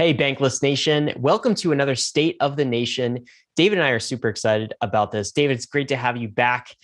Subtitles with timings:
[0.00, 1.12] Hey, Bankless Nation.
[1.18, 3.26] Welcome to another State of the Nation.
[3.54, 5.30] David and I are super excited about this.
[5.30, 6.74] David, it's great to have you back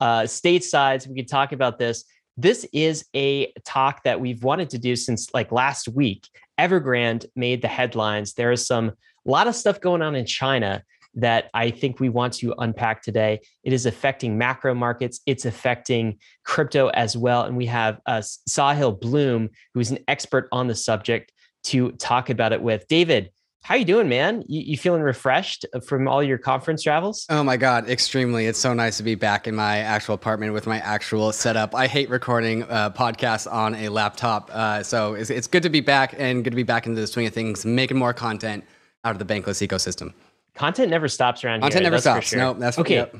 [0.00, 2.02] uh, stateside so we can talk about this.
[2.36, 6.26] This is a talk that we've wanted to do since like last week.
[6.58, 8.32] Evergrande made the headlines.
[8.32, 8.94] There is some, a
[9.24, 10.82] lot of stuff going on in China
[11.14, 13.40] that I think we want to unpack today.
[13.62, 17.42] It is affecting macro markets, it's affecting crypto as well.
[17.44, 21.30] And we have uh, Sahil Bloom, who is an expert on the subject,
[21.64, 22.86] to talk about it with.
[22.88, 23.30] David,
[23.62, 24.44] how you doing, man?
[24.46, 27.24] You, you, feeling refreshed from all your conference travels?
[27.30, 28.44] Oh my god, extremely!
[28.46, 31.74] It's so nice to be back in my actual apartment with my actual setup.
[31.74, 35.80] I hate recording uh, podcasts on a laptop, uh, so it's, it's good to be
[35.80, 38.64] back and good to be back into the swing of things, making more content
[39.02, 40.12] out of the Bankless ecosystem.
[40.54, 41.90] Content never stops around content here.
[41.90, 42.28] never stops.
[42.28, 42.38] Sure.
[42.38, 42.96] No, that's okay.
[42.96, 43.16] Yep.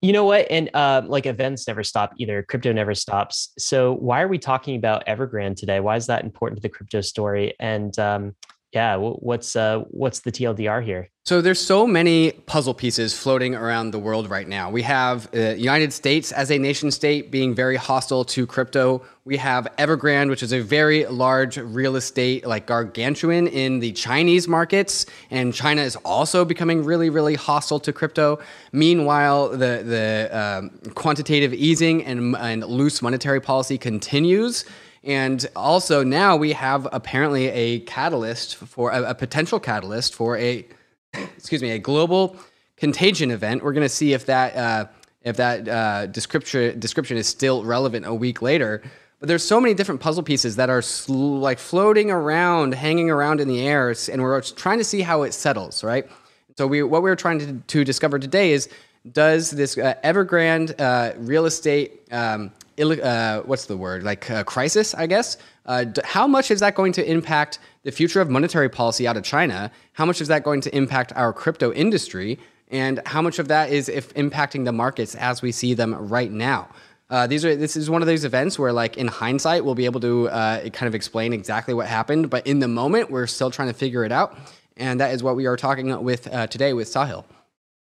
[0.00, 0.46] You know what?
[0.48, 2.44] And uh, like events never stop either.
[2.44, 3.52] Crypto never stops.
[3.58, 5.80] So why are we talking about Evergrande today?
[5.80, 7.54] Why is that important to the crypto story?
[7.58, 8.36] And um,
[8.72, 11.08] yeah, what's uh, what's the TLDR here?
[11.24, 14.70] So there's so many puzzle pieces floating around the world right now.
[14.70, 19.02] We have the uh, United States as a nation state being very hostile to crypto.
[19.24, 24.46] We have Evergrande, which is a very large real estate, like gargantuan in the Chinese
[24.48, 28.38] markets, and China is also becoming really, really hostile to crypto.
[28.72, 34.66] Meanwhile, the the um, quantitative easing and, and loose monetary policy continues.
[35.04, 40.66] And also now we have apparently a catalyst for a, a potential catalyst for a
[41.14, 42.36] excuse me a global
[42.76, 43.62] contagion event.
[43.62, 44.86] We're going to see if that uh,
[45.22, 48.82] if that uh, description description is still relevant a week later.
[49.20, 53.40] But there's so many different puzzle pieces that are sl- like floating around, hanging around
[53.40, 56.08] in the air, and we're trying to see how it settles, right?
[56.56, 58.68] So we what we're trying to, to discover today is
[59.12, 64.02] does this uh, Evergrande uh, real estate um, uh, what's the word?
[64.02, 65.36] Like uh, crisis i guess?
[65.66, 69.24] Uh, how much is that going to impact the future of monetary policy out of
[69.24, 69.70] china?
[69.92, 72.38] How much is that going to impact our crypto industry?
[72.70, 76.30] And how much of that is if impacting the markets as we see them right
[76.30, 76.68] now?
[77.10, 79.86] Uh, these are this is one of those events where like in hindsight we'll be
[79.86, 82.28] able to uh, kind of explain exactly what happened.
[82.28, 84.36] But in the moment we're still trying to figure it out.
[84.76, 87.24] And that is what we are talking with uh, today with sahil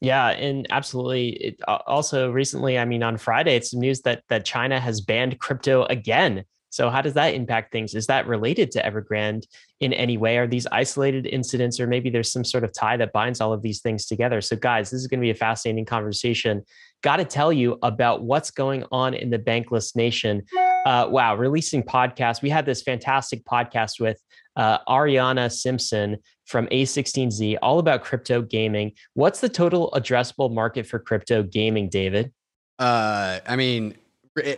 [0.01, 1.29] yeah, and absolutely.
[1.29, 5.84] It, also, recently, I mean, on Friday, it's news that that China has banned crypto
[5.85, 6.44] again.
[6.72, 7.94] So, how does that impact things?
[7.94, 9.45] Is that related to Evergrande
[9.79, 10.38] in any way?
[10.38, 13.61] Are these isolated incidents, or maybe there's some sort of tie that binds all of
[13.61, 14.41] these things together?
[14.41, 16.63] So, guys, this is going to be a fascinating conversation.
[17.03, 20.44] Got to tell you about what's going on in the bankless nation.
[20.85, 22.41] Uh, wow, releasing podcasts.
[22.41, 24.19] We had this fantastic podcast with
[24.61, 28.91] uh, Arianna Simpson from A16Z, all about crypto gaming.
[29.16, 32.31] What's the total addressable market for crypto gaming, David?
[32.77, 33.95] Uh, I mean,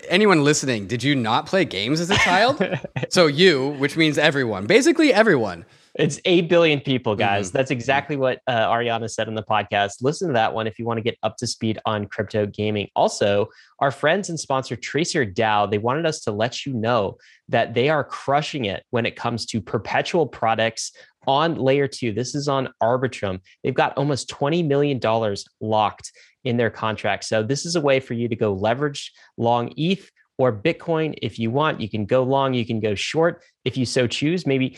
[0.10, 2.62] anyone listening, did you not play games as a child?
[3.10, 5.64] so you, which means everyone, basically everyone.
[5.96, 7.48] It's 8 billion people, guys.
[7.48, 7.58] Mm-hmm.
[7.58, 10.02] That's exactly what uh, Arianna said in the podcast.
[10.02, 12.88] Listen to that one if you want to get up to speed on crypto gaming.
[12.96, 13.50] Also,
[13.80, 17.18] our friends and sponsor Tracer DAO, they wanted us to let you know
[17.50, 20.94] that they are crushing it when it comes to perpetual products
[21.28, 22.12] on layer two.
[22.12, 23.40] This is on Arbitrum.
[23.64, 25.00] They've got almost $20 million
[25.62, 26.12] locked
[26.44, 27.26] in their contract.
[27.26, 31.38] So this is a way for you to go leverage long ETH or Bitcoin if
[31.38, 31.80] you want.
[31.80, 34.46] You can go long, you can go short if you so choose.
[34.46, 34.78] Maybe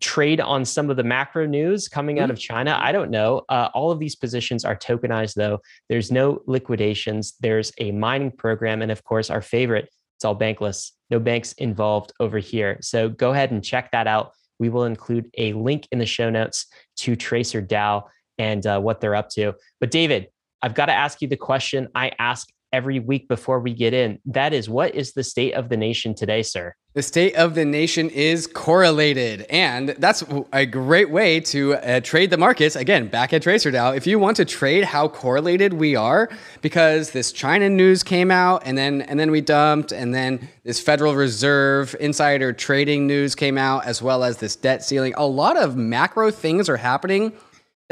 [0.00, 2.54] trade on some of the macro news coming out of mm-hmm.
[2.54, 2.78] China.
[2.80, 3.42] I don't know.
[3.48, 5.60] Uh, all of these positions are tokenized, though.
[5.88, 7.34] There's no liquidations.
[7.40, 8.82] There's a mining program.
[8.82, 10.90] And of course, our favorite, it's all bankless.
[11.10, 12.78] No banks involved over here.
[12.80, 14.32] So go ahead and check that out.
[14.58, 16.66] We will include a link in the show notes
[16.98, 18.04] to Tracer DAO
[18.38, 19.54] and uh, what they're up to.
[19.80, 20.28] But David,
[20.62, 24.18] I've got to ask you the question I ask every week before we get in.
[24.26, 26.74] That is, what is the state of the nation today, sir?
[26.94, 29.46] The state of the nation is correlated.
[29.50, 30.22] And that's
[30.52, 32.76] a great way to uh, trade the markets.
[32.76, 36.30] Again, back at TracerDAO, if you want to trade how correlated we are,
[36.62, 40.78] because this China news came out and then, and then we dumped, and then this
[40.78, 45.14] Federal Reserve insider trading news came out, as well as this debt ceiling.
[45.16, 47.32] A lot of macro things are happening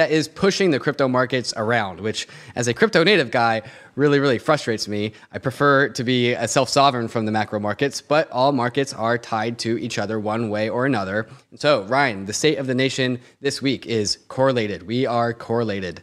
[0.03, 2.27] that is pushing the crypto markets around, which,
[2.57, 3.63] as a crypto native guy,
[3.95, 5.13] really, really frustrates me.
[5.31, 9.17] I prefer to be a self sovereign from the macro markets, but all markets are
[9.17, 11.29] tied to each other one way or another.
[11.55, 14.89] So, Ryan, the state of the nation this week is correlated.
[14.89, 16.03] We are correlated.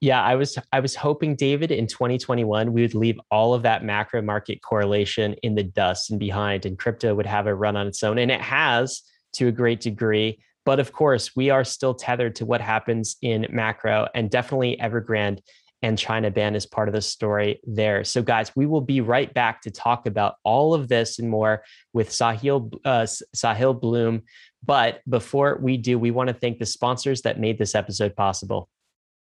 [0.00, 3.84] Yeah, I was I was hoping David in 2021 we would leave all of that
[3.84, 7.88] macro market correlation in the dust and behind and crypto would have a run on
[7.88, 9.02] its own and it has
[9.34, 13.46] to a great degree but of course, we are still tethered to what happens in
[13.50, 15.40] macro, and definitely Evergrande
[15.82, 18.04] and China ban is part of the story there.
[18.04, 21.62] So, guys, we will be right back to talk about all of this and more
[21.92, 23.02] with Sahil uh,
[23.36, 24.22] Sahil Bloom.
[24.64, 28.70] But before we do, we want to thank the sponsors that made this episode possible.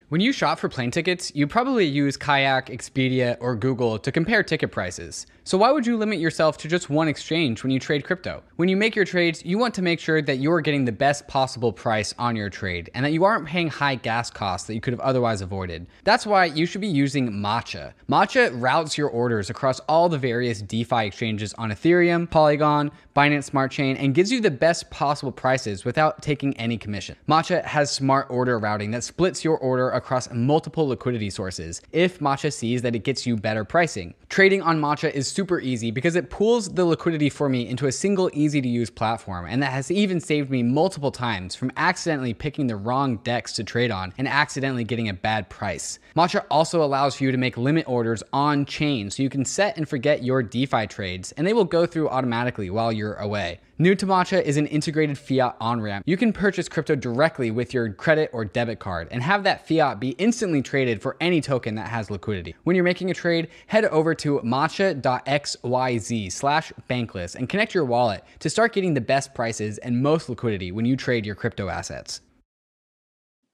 [0.09, 4.41] When you shop for plane tickets, you probably use Kayak, Expedia, or Google to compare
[4.41, 5.27] ticket prices.
[5.43, 8.41] So why would you limit yourself to just one exchange when you trade crypto?
[8.55, 11.27] When you make your trades, you want to make sure that you're getting the best
[11.27, 14.81] possible price on your trade and that you aren't paying high gas costs that you
[14.81, 15.85] could have otherwise avoided.
[16.03, 17.93] That's why you should be using Matcha.
[18.07, 23.71] Matcha routes your orders across all the various DeFi exchanges on Ethereum, Polygon, Binance Smart
[23.71, 27.15] Chain, and gives you the best possible prices without taking any commission.
[27.27, 32.51] Matcha has smart order routing that splits your order across multiple liquidity sources if Matcha
[32.51, 34.15] sees that it gets you better pricing.
[34.29, 37.91] Trading on Matcha is super easy because it pools the liquidity for me into a
[37.91, 42.33] single easy to use platform, and that has even saved me multiple times from accidentally
[42.33, 45.99] picking the wrong DEX to trade on and accidentally getting a bad price.
[46.15, 49.77] Matcha also allows for you to make limit orders on chain so you can set
[49.77, 53.59] and forget your DeFi trades, and they will go through automatically while you're away.
[53.81, 56.03] New to Matcha is an integrated fiat on ramp.
[56.05, 59.88] You can purchase crypto directly with your credit or debit card and have that fiat
[59.97, 62.55] be instantly traded for any token that has liquidity.
[62.65, 68.25] When you're making a trade, head over to matcha.xyz slash bankless and connect your wallet
[68.39, 72.19] to start getting the best prices and most liquidity when you trade your crypto assets.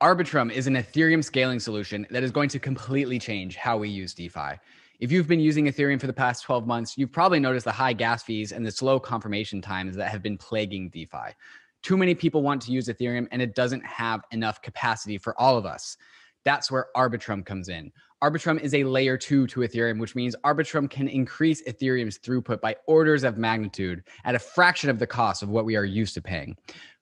[0.01, 4.13] Arbitrum is an Ethereum scaling solution that is going to completely change how we use
[4.13, 4.59] DeFi.
[4.99, 7.93] If you've been using Ethereum for the past 12 months, you've probably noticed the high
[7.93, 11.33] gas fees and the slow confirmation times that have been plaguing DeFi.
[11.81, 15.57] Too many people want to use Ethereum and it doesn't have enough capacity for all
[15.57, 15.97] of us.
[16.45, 17.91] That's where Arbitrum comes in.
[18.23, 22.75] Arbitrum is a layer two to Ethereum, which means Arbitrum can increase Ethereum's throughput by
[22.87, 26.21] orders of magnitude at a fraction of the cost of what we are used to
[26.21, 26.55] paying.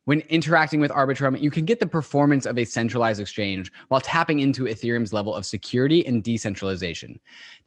[0.05, 4.41] When interacting with Arbitrum, you can get the performance of a centralized exchange while tapping
[4.41, 7.17] into Ethereum's level of security and decentralization.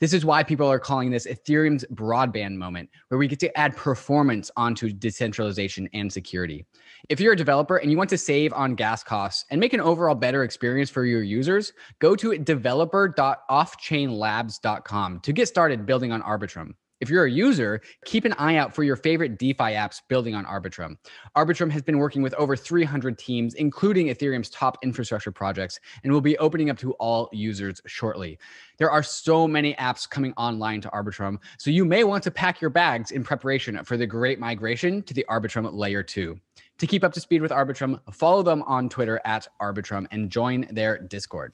[0.00, 3.74] This is why people are calling this Ethereum's broadband moment, where we get to add
[3.74, 6.66] performance onto decentralization and security.
[7.08, 9.80] If you're a developer and you want to save on gas costs and make an
[9.80, 16.74] overall better experience for your users, go to developer.offchainlabs.com to get started building on Arbitrum.
[16.98, 20.46] If you're a user, keep an eye out for your favorite DeFi apps building on
[20.46, 20.96] Arbitrum.
[21.36, 26.22] Arbitrum has been working with over 300 teams, including Ethereum's top infrastructure projects, and will
[26.22, 28.38] be opening up to all users shortly.
[28.78, 32.62] There are so many apps coming online to Arbitrum, so you may want to pack
[32.62, 36.40] your bags in preparation for the great migration to the Arbitrum Layer 2.
[36.78, 40.66] To keep up to speed with Arbitrum, follow them on Twitter at Arbitrum and join
[40.70, 41.52] their Discord.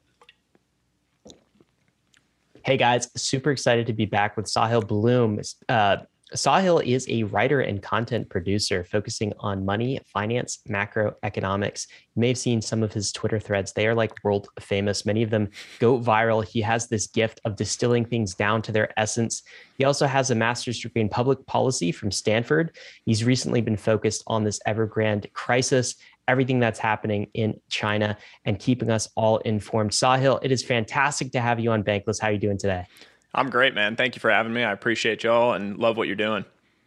[2.64, 5.40] Hey guys, super excited to be back with Sahil Bloom.
[5.68, 5.96] Uh,
[6.32, 11.88] Sahil is a writer and content producer focusing on money, finance, macroeconomics.
[12.14, 13.72] You may have seen some of his Twitter threads.
[13.72, 15.04] They are like world famous.
[15.04, 15.50] Many of them
[15.80, 16.46] go viral.
[16.46, 19.42] He has this gift of distilling things down to their essence.
[19.76, 22.76] He also has a master's degree in public policy from Stanford.
[23.04, 25.96] He's recently been focused on this Evergrande crisis
[26.28, 29.90] everything that's happening in China and keeping us all informed.
[29.90, 32.20] Sahil, it is fantastic to have you on Bankless.
[32.20, 32.86] How are you doing today?
[33.34, 33.96] I'm great, man.
[33.96, 34.62] Thank you for having me.
[34.62, 36.44] I appreciate y'all and love what you're doing.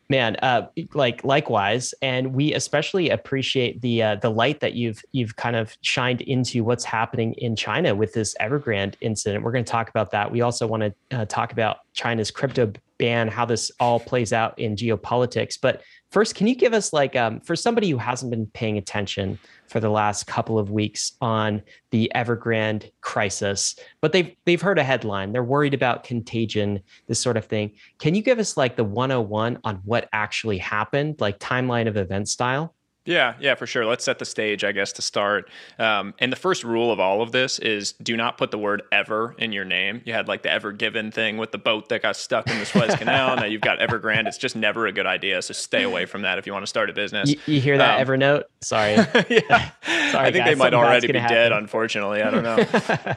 [0.08, 5.36] Man, uh, like likewise, and we especially appreciate the uh, the light that you've you've
[5.36, 9.44] kind of shined into what's happening in China with this Evergrande incident.
[9.44, 10.32] We're going to talk about that.
[10.32, 14.58] We also want to uh, talk about China's crypto ban, how this all plays out
[14.60, 15.58] in geopolitics.
[15.60, 15.82] But
[16.16, 19.82] First, can you give us like um, for somebody who hasn't been paying attention for
[19.82, 25.34] the last couple of weeks on the Evergrande crisis, but they've they've heard a headline,
[25.34, 27.74] they're worried about contagion, this sort of thing.
[28.00, 32.30] Can you give us like the 101 on what actually happened, like timeline of event
[32.30, 32.74] style?
[33.06, 33.86] Yeah, yeah, for sure.
[33.86, 35.50] Let's set the stage, I guess, to start.
[35.78, 38.82] Um, and the first rule of all of this is do not put the word
[38.92, 40.02] ever in your name.
[40.06, 42.66] You had like the Ever Given thing with the boat that got stuck in the
[42.66, 43.36] Suez Canal.
[43.36, 44.28] now you've got Evergrande.
[44.28, 45.42] It's just never a good idea.
[45.44, 47.30] So stay away from that if you want to start a business.
[47.30, 48.44] You, you hear that, um, Evernote?
[48.62, 48.94] Sorry.
[49.30, 49.72] yeah.
[50.12, 50.54] Sorry, I think guys.
[50.54, 51.36] they might already be happen.
[51.36, 52.22] dead, unfortunately.
[52.22, 52.58] I don't know.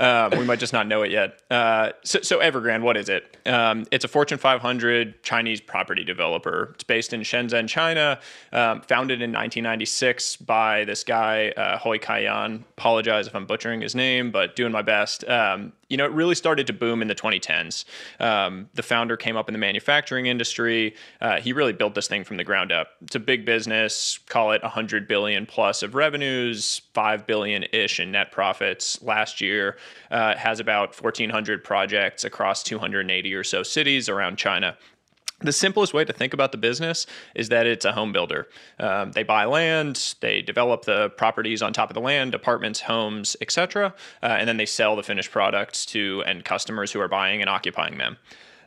[0.33, 1.41] um, we might just not know it yet.
[1.51, 3.37] Uh, so, so, Evergrande, what is it?
[3.47, 6.73] Um, it's a Fortune 500 Chinese property developer.
[6.75, 8.19] It's based in Shenzhen, China,
[8.53, 9.78] um, founded in 1990.
[9.79, 12.65] 1996 by this guy, uh, Hui Ka Yan.
[12.77, 15.29] Apologize if I'm butchering his name, but doing my best.
[15.29, 17.85] Um, you know, it really started to boom in the 2010s.
[18.19, 20.97] Um, the founder came up in the manufacturing industry.
[21.21, 22.89] Uh, he really built this thing from the ground up.
[23.03, 28.11] It's a big business, call it 100 billion plus of revenues, 5 billion ish in
[28.11, 29.77] net profits last year.
[30.11, 34.77] Uh, has about 1,400 projects across 280 or so cities around China
[35.41, 38.49] the simplest way to think about the business is that it's a home builder.
[38.81, 43.37] Um, they buy land, they develop the properties on top of the land, apartments, homes,
[43.41, 47.41] etc., uh, and then they sell the finished products to end customers who are buying
[47.41, 48.17] and occupying them.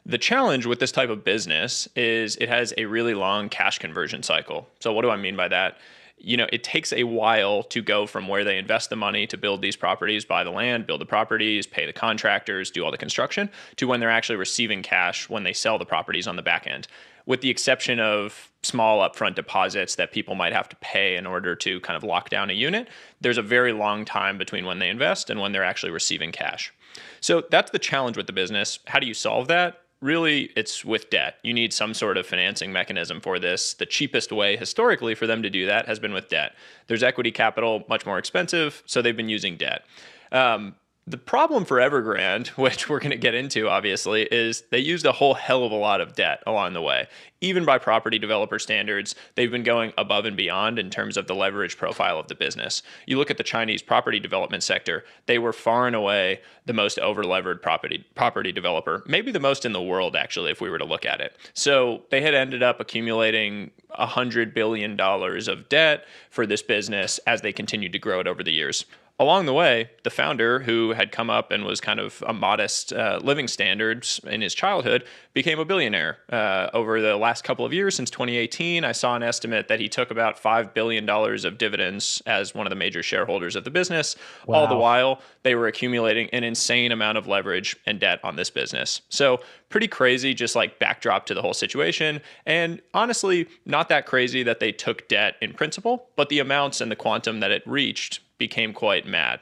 [0.06, 4.24] The challenge with this type of business is it has a really long cash conversion
[4.24, 4.68] cycle.
[4.80, 5.78] So, what do I mean by that?
[6.24, 9.38] You know, it takes a while to go from where they invest the money to
[9.38, 12.98] build these properties, buy the land, build the properties, pay the contractors, do all the
[12.98, 16.68] construction, to when they're actually receiving cash when they sell the properties on the back
[16.68, 16.88] end.
[17.26, 21.56] With the exception of small upfront deposits that people might have to pay in order
[21.56, 22.88] to kind of lock down a unit,
[23.20, 26.74] there's a very long time between when they invest and when they're actually receiving cash.
[27.20, 28.80] So that's the challenge with the business.
[28.88, 29.81] How do you solve that?
[30.02, 31.36] Really it's with debt.
[31.44, 33.74] You need some sort of financing mechanism for this.
[33.76, 36.54] The cheapest way historically for them to do that has been with debt.
[36.88, 39.86] There's equity capital, much more expensive, so they've been using debt.
[40.32, 40.76] Um,
[41.08, 45.12] the problem for Evergrande, which we're going to get into obviously, is they used a
[45.12, 47.08] whole hell of a lot of debt along the way.
[47.44, 51.34] Even by property developer standards, they've been going above and beyond in terms of the
[51.34, 52.84] leverage profile of the business.
[53.08, 57.00] You look at the Chinese property development sector, they were far and away the most
[57.00, 60.86] overlevered property property developer, maybe the most in the world actually if we were to
[60.86, 61.36] look at it.
[61.54, 67.42] So, they had ended up accumulating 100 billion dollars of debt for this business as
[67.42, 68.86] they continued to grow it over the years
[69.22, 72.92] along the way, the founder, who had come up and was kind of a modest
[72.92, 76.18] uh, living standards in his childhood, became a billionaire.
[76.32, 79.88] Uh, over the last couple of years, since 2018, I saw an estimate that he
[79.88, 84.16] took about $5 billion of dividends as one of the major shareholders of the business.
[84.48, 84.62] Wow.
[84.62, 88.50] All the while, they were accumulating an insane amount of leverage and debt on this
[88.50, 89.02] business.
[89.10, 92.22] So, pretty crazy, just like backdrop to the whole situation.
[92.48, 96.92] And honestly, not that crazy that they took debt in principle, but the amounts and
[96.92, 99.40] the quantum that it reached became quite mad.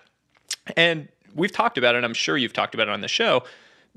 [0.75, 3.44] And we've talked about it, I'm sure you've talked about it on the show.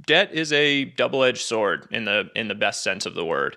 [0.06, 3.56] Debt is a double-edged sword in the in the best sense of the word.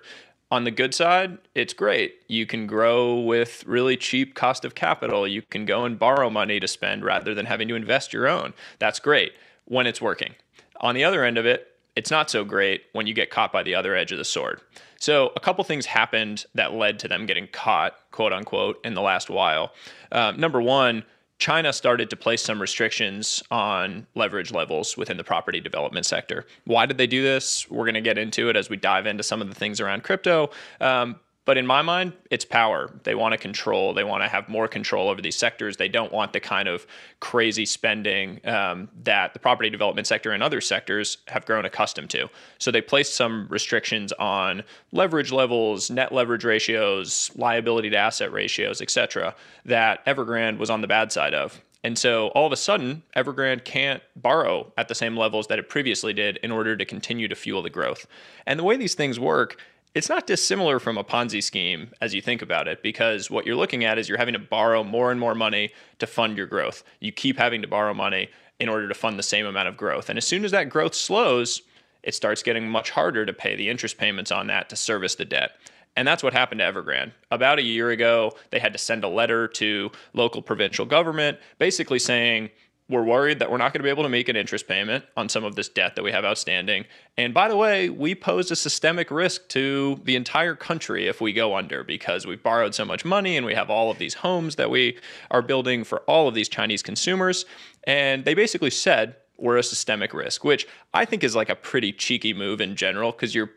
[0.50, 2.16] On the good side, it's great.
[2.26, 5.26] You can grow with really cheap cost of capital.
[5.28, 8.54] You can go and borrow money to spend rather than having to invest your own.
[8.80, 9.34] That's great
[9.66, 10.34] when it's working.
[10.80, 13.62] On the other end of it, it's not so great when you get caught by
[13.62, 14.60] the other edge of the sword.
[14.98, 19.02] So, a couple things happened that led to them getting caught, quote unquote, in the
[19.02, 19.72] last while.
[20.10, 21.04] Uh, number one,
[21.38, 26.46] China started to place some restrictions on leverage levels within the property development sector.
[26.64, 27.70] Why did they do this?
[27.70, 30.02] We're going to get into it as we dive into some of the things around
[30.02, 30.50] crypto.
[30.80, 31.16] Um,
[31.46, 32.90] but in my mind, it's power.
[33.04, 33.94] They want to control.
[33.94, 35.78] They want to have more control over these sectors.
[35.78, 36.86] They don't want the kind of
[37.20, 42.28] crazy spending um, that the property development sector and other sectors have grown accustomed to.
[42.58, 48.82] So they placed some restrictions on leverage levels, net leverage ratios, liability to asset ratios,
[48.82, 49.34] et cetera,
[49.64, 51.62] that Evergrande was on the bad side of.
[51.84, 55.68] And so all of a sudden, Evergrande can't borrow at the same levels that it
[55.68, 58.08] previously did in order to continue to fuel the growth.
[58.44, 59.60] And the way these things work
[59.96, 63.56] it's not dissimilar from a Ponzi scheme as you think about it, because what you're
[63.56, 66.84] looking at is you're having to borrow more and more money to fund your growth.
[67.00, 68.28] You keep having to borrow money
[68.60, 70.10] in order to fund the same amount of growth.
[70.10, 71.62] And as soon as that growth slows,
[72.02, 75.24] it starts getting much harder to pay the interest payments on that to service the
[75.24, 75.52] debt.
[75.96, 77.12] And that's what happened to Evergrande.
[77.30, 82.00] About a year ago, they had to send a letter to local provincial government basically
[82.00, 82.50] saying,
[82.88, 85.28] we're worried that we're not going to be able to make an interest payment on
[85.28, 86.84] some of this debt that we have outstanding.
[87.16, 91.32] And by the way, we pose a systemic risk to the entire country if we
[91.32, 94.54] go under because we've borrowed so much money and we have all of these homes
[94.56, 94.98] that we
[95.32, 97.44] are building for all of these Chinese consumers.
[97.84, 101.92] And they basically said, we're a systemic risk, which I think is like a pretty
[101.92, 103.50] cheeky move in general because you're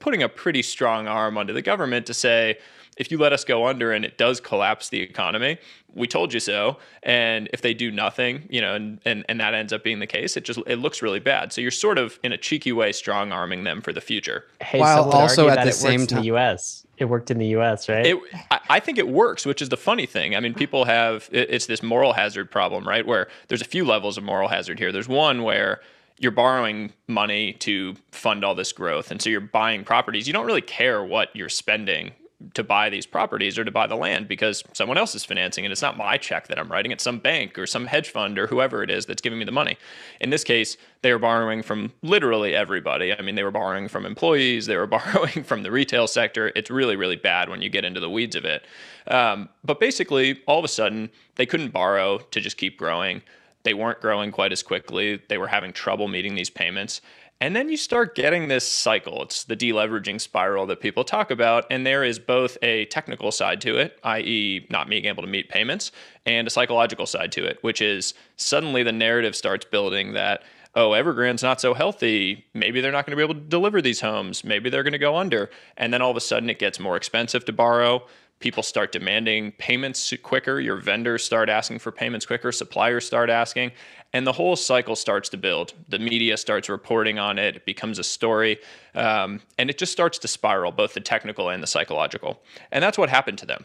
[0.00, 2.58] putting a pretty strong arm onto the government to say,
[2.96, 5.58] if you let us go under and it does collapse the economy,
[5.94, 6.78] we told you so.
[7.02, 10.06] And if they do nothing, you know, and, and, and that ends up being the
[10.06, 11.52] case, it just it looks really bad.
[11.52, 14.44] So you're sort of in a cheeky way strong arming them for the future.
[14.60, 16.86] Hey, While also at the same time, in the U.S.
[16.98, 18.06] It worked in the U.S., right?
[18.06, 18.18] It,
[18.50, 20.34] I, I think it works, which is the funny thing.
[20.34, 23.06] I mean, people have it, it's this moral hazard problem, right?
[23.06, 24.92] Where there's a few levels of moral hazard here.
[24.92, 25.80] There's one where
[26.18, 29.10] you're borrowing money to fund all this growth.
[29.10, 30.26] And so you're buying properties.
[30.26, 32.12] You don't really care what you're spending
[32.54, 35.72] to buy these properties or to buy the land because someone else is financing it.
[35.72, 38.46] It's not my check that I'm writing, it's some bank or some hedge fund or
[38.46, 39.76] whoever it is that's giving me the money.
[40.20, 43.12] In this case, they are borrowing from literally everybody.
[43.12, 46.52] I mean, they were borrowing from employees, they were borrowing from the retail sector.
[46.54, 48.64] It's really, really bad when you get into the weeds of it.
[49.08, 53.22] Um, but basically, all of a sudden, they couldn't borrow to just keep growing.
[53.62, 55.20] They weren't growing quite as quickly.
[55.28, 57.00] They were having trouble meeting these payments.
[57.40, 59.22] And then you start getting this cycle.
[59.22, 61.66] It's the deleveraging spiral that people talk about.
[61.70, 65.50] And there is both a technical side to it, i.e., not being able to meet
[65.50, 65.92] payments,
[66.24, 70.90] and a psychological side to it, which is suddenly the narrative starts building that, oh,
[70.90, 72.46] Evergrande's not so healthy.
[72.54, 74.42] Maybe they're not going to be able to deliver these homes.
[74.42, 75.50] Maybe they're going to go under.
[75.76, 78.06] And then all of a sudden it gets more expensive to borrow
[78.38, 83.72] people start demanding payments quicker your vendors start asking for payments quicker suppliers start asking
[84.12, 85.74] and the whole cycle starts to build.
[85.88, 88.58] The media starts reporting on it it becomes a story
[88.94, 92.40] um, and it just starts to spiral both the technical and the psychological.
[92.72, 93.64] And that's what happened to them.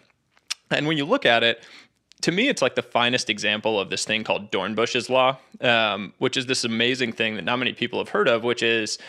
[0.69, 1.63] And when you look at it,
[2.21, 6.37] to me, it's like the finest example of this thing called Dornbusch's law, um, which
[6.37, 8.99] is this amazing thing that not many people have heard of, which is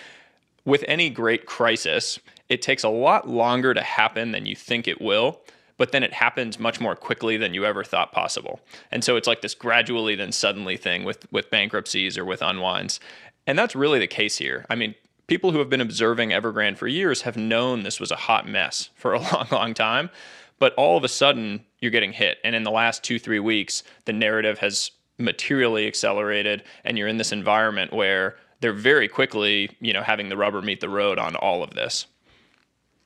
[0.65, 2.19] with any great crisis,
[2.49, 5.41] it takes a lot longer to happen than you think it will,
[5.77, 8.61] but then it happens much more quickly than you ever thought possible.
[8.91, 13.01] And so it's like this gradually then suddenly thing with with bankruptcies or with unwinds.
[13.47, 14.65] And that's really the case here.
[14.71, 14.95] I mean,
[15.27, 18.91] people who have been observing Evergrande for years have known this was a hot mess
[18.95, 20.11] for a long, long time.
[20.59, 22.39] But all of a sudden, you're getting hit.
[22.45, 27.17] And in the last two, three weeks, the narrative has materially accelerated, and you're in
[27.17, 31.35] this environment where they're very quickly, you know, having the rubber meet the road on
[31.35, 32.07] all of this.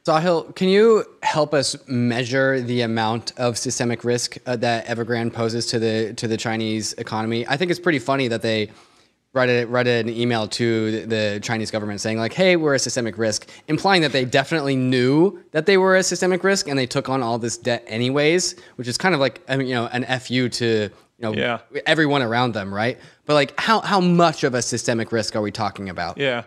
[0.07, 5.67] Sahil, can you help us measure the amount of systemic risk uh, that Evergrande poses
[5.67, 7.45] to the to the Chinese economy?
[7.49, 8.71] I think it's pretty funny that they
[9.33, 13.19] write, a, write an email to the Chinese government saying like, "Hey, we're a systemic
[13.19, 17.09] risk," implying that they definitely knew that they were a systemic risk and they took
[17.09, 20.05] on all this debt anyways, which is kind of like I mean, you know an
[20.21, 21.59] fu to you know yeah.
[21.85, 22.97] everyone around them, right?
[23.25, 26.17] But like, how how much of a systemic risk are we talking about?
[26.17, 26.45] Yeah.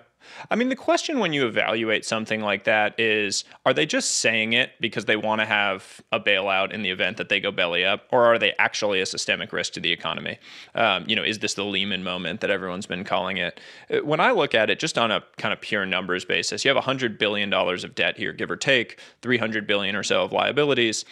[0.49, 4.53] I mean, the question when you evaluate something like that is are they just saying
[4.53, 7.85] it because they want to have a bailout in the event that they go belly
[7.85, 10.37] up, or are they actually a systemic risk to the economy?
[10.75, 13.59] Um, you know, is this the Lehman moment that everyone's been calling it?
[13.89, 16.73] Uh, when I look at it just on a kind of pure numbers basis, you
[16.73, 21.05] have $100 billion of debt here, give or take, 300 billion or so of liabilities.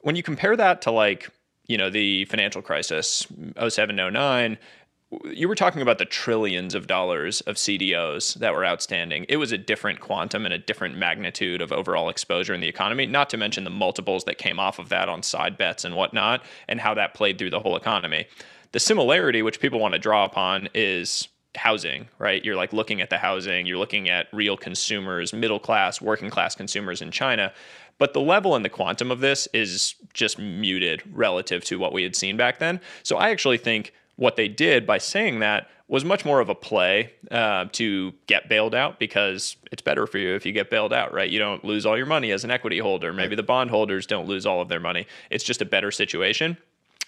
[0.00, 1.30] When you compare that to like,
[1.66, 3.26] you know, the financial crisis,
[3.68, 4.58] 07, 09,
[5.24, 9.26] you were talking about the trillions of dollars of CDOs that were outstanding.
[9.28, 13.06] It was a different quantum and a different magnitude of overall exposure in the economy,
[13.06, 16.44] not to mention the multiples that came off of that on side bets and whatnot,
[16.68, 18.26] and how that played through the whole economy.
[18.72, 22.44] The similarity, which people want to draw upon, is housing, right?
[22.44, 26.54] You're like looking at the housing, you're looking at real consumers, middle class, working class
[26.54, 27.52] consumers in China.
[27.98, 32.04] But the level and the quantum of this is just muted relative to what we
[32.04, 32.80] had seen back then.
[33.02, 36.54] So I actually think what they did by saying that was much more of a
[36.54, 40.92] play uh, to get bailed out because it's better for you if you get bailed
[40.92, 41.30] out, right?
[41.30, 43.14] You don't lose all your money as an equity holder.
[43.14, 45.06] Maybe the bondholders don't lose all of their money.
[45.30, 46.58] It's just a better situation.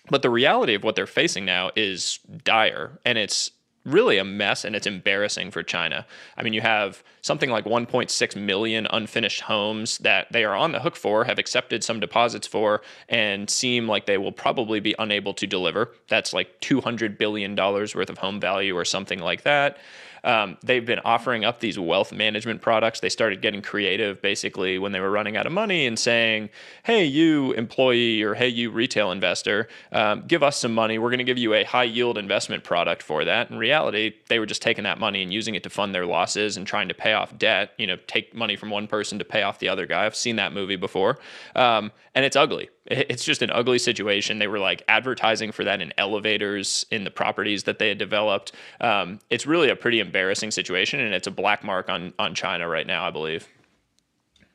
[0.09, 3.51] But the reality of what they're facing now is dire, and it's
[3.85, 6.07] really a mess and it's embarrassing for China.
[6.37, 10.81] I mean, you have something like 1.6 million unfinished homes that they are on the
[10.81, 15.35] hook for, have accepted some deposits for, and seem like they will probably be unable
[15.35, 15.91] to deliver.
[16.09, 19.79] That's like $200 billion worth of home value or something like that.
[20.25, 23.01] Um, they've been offering up these wealth management products.
[23.01, 26.51] They started getting creative basically when they were running out of money and saying,
[26.85, 30.99] hey, you employee or hey, you retail investor, um, give us some money.
[30.99, 33.51] We're going to give you a high yield investment product for that.
[33.51, 36.57] In reality, they were just taking that money and using it to fund their losses
[36.57, 39.43] and trying to pay off debt, you know, take money from one person to pay
[39.43, 40.07] off the other guy.
[40.07, 41.19] I've seen that movie before.
[41.57, 44.39] Um, and it's ugly it's just an ugly situation.
[44.39, 48.53] They were like advertising for that in elevators in the properties that they had developed.
[48.81, 52.69] Um, it's really a pretty embarrassing situation, and it's a black mark on on China
[52.69, 53.47] right now, I believe.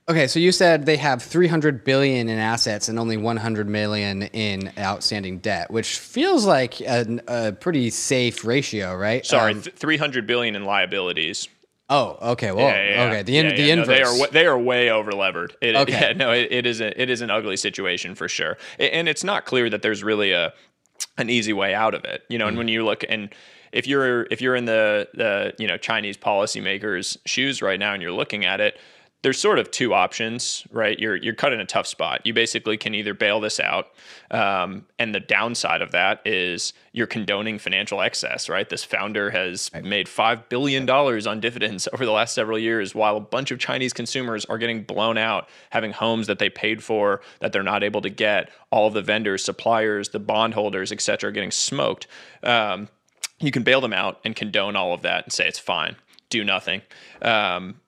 [0.09, 4.71] Okay, so you said they have 300 billion in assets and only 100 million in
[4.79, 9.25] outstanding debt, which feels like a, a pretty safe ratio, right?
[9.25, 11.49] Sorry, um, 300 billion in liabilities.
[11.89, 12.51] Oh, okay.
[12.51, 13.23] Well, yeah, yeah, okay.
[13.23, 13.87] The in, yeah, the inverse.
[13.87, 15.55] No, they are they are way over levered.
[15.61, 16.13] It, okay.
[16.15, 19.45] No, it, it is a, it is an ugly situation for sure, and it's not
[19.45, 20.53] clear that there's really a
[21.17, 22.23] an easy way out of it.
[22.27, 22.49] You know, mm.
[22.49, 23.33] and when you look and
[23.71, 28.01] if you're if you're in the the you know Chinese policymakers' shoes right now and
[28.01, 28.77] you're looking at it,
[29.27, 30.97] there's sort of two options, right?
[30.97, 32.21] You're you're cut in a tough spot.
[32.23, 33.89] You basically can either bail this out,
[34.31, 38.69] um, and the downside of that is you're condoning financial excess, right?
[38.69, 43.17] This founder has made five billion dollars on dividends over the last several years, while
[43.17, 47.19] a bunch of Chinese consumers are getting blown out, having homes that they paid for
[47.41, 48.49] that they're not able to get.
[48.71, 52.07] All of the vendors, suppliers, the bondholders, et cetera, are getting smoked.
[52.43, 52.87] Um,
[53.39, 55.97] you can bail them out and condone all of that and say it's fine,
[56.29, 56.81] do nothing.
[57.21, 57.81] Um,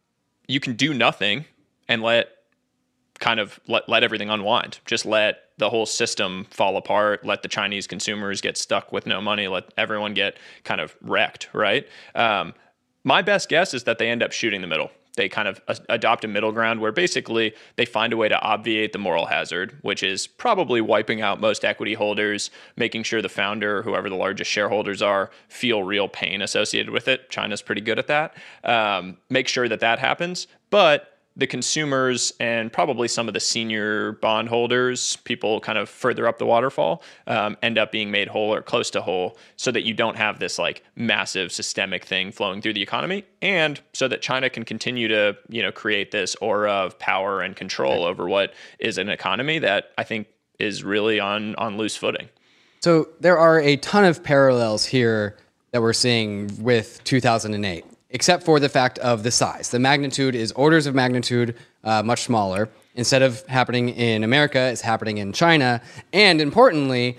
[0.49, 1.45] you can do nothing
[1.87, 2.31] and let
[3.19, 4.79] kind of let, let everything unwind.
[4.85, 7.23] Just let the whole system fall apart.
[7.23, 9.47] Let the Chinese consumers get stuck with no money.
[9.47, 11.87] Let everyone get kind of wrecked, right?
[12.15, 12.53] Um,
[13.03, 16.23] my best guess is that they end up shooting the middle they kind of adopt
[16.23, 20.01] a middle ground where basically they find a way to obviate the moral hazard, which
[20.01, 25.01] is probably wiping out most equity holders, making sure the founder, whoever the largest shareholders
[25.01, 27.29] are, feel real pain associated with it.
[27.29, 28.33] China's pretty good at that.
[28.63, 30.47] Um, make sure that that happens.
[30.69, 36.37] But the consumers and probably some of the senior bondholders, people kind of further up
[36.37, 39.93] the waterfall, um, end up being made whole or close to whole so that you
[39.93, 44.49] don't have this like massive systemic thing flowing through the economy and so that China
[44.49, 48.97] can continue to, you know, create this aura of power and control over what is
[48.97, 50.27] an economy that I think
[50.59, 52.27] is really on on loose footing.
[52.81, 55.37] So there are a ton of parallels here
[55.71, 59.69] that we're seeing with 2008, except for the fact of the size.
[59.69, 62.69] The magnitude is orders of magnitude uh, much smaller.
[62.95, 65.81] Instead of happening in America, it's happening in China.
[66.11, 67.17] And importantly,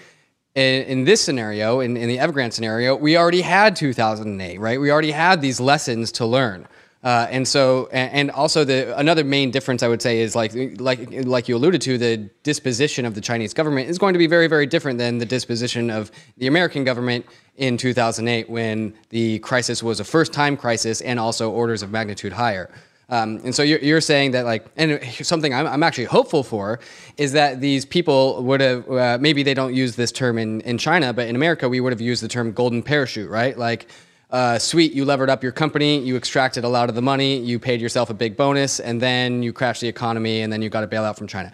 [0.55, 4.81] in, in this scenario, in, in the Evergrande scenario, we already had 2008, right?
[4.81, 6.67] We already had these lessons to learn.
[7.03, 11.09] Uh, and so, and also the another main difference I would say is like like
[11.25, 14.49] like you alluded to, the disposition of the Chinese government is going to be very
[14.49, 17.25] very different than the disposition of the American government
[17.57, 22.35] in 2008 when the crisis was a first time crisis and also orders of magnitude
[22.35, 22.71] higher.
[23.09, 26.79] Um, and so you're, you're, saying that like, and something I'm, I'm, actually hopeful for
[27.17, 30.79] is that these people would have, uh, maybe they don't use this term in, in
[30.79, 33.59] China, but in America, we would have used the term golden parachute, right?
[33.59, 33.89] Like,
[34.31, 37.59] uh, sweet, you levered up your company, you extracted a lot of the money, you
[37.59, 40.85] paid yourself a big bonus, and then you crashed the economy, and then you got
[40.85, 41.51] a bailout from China.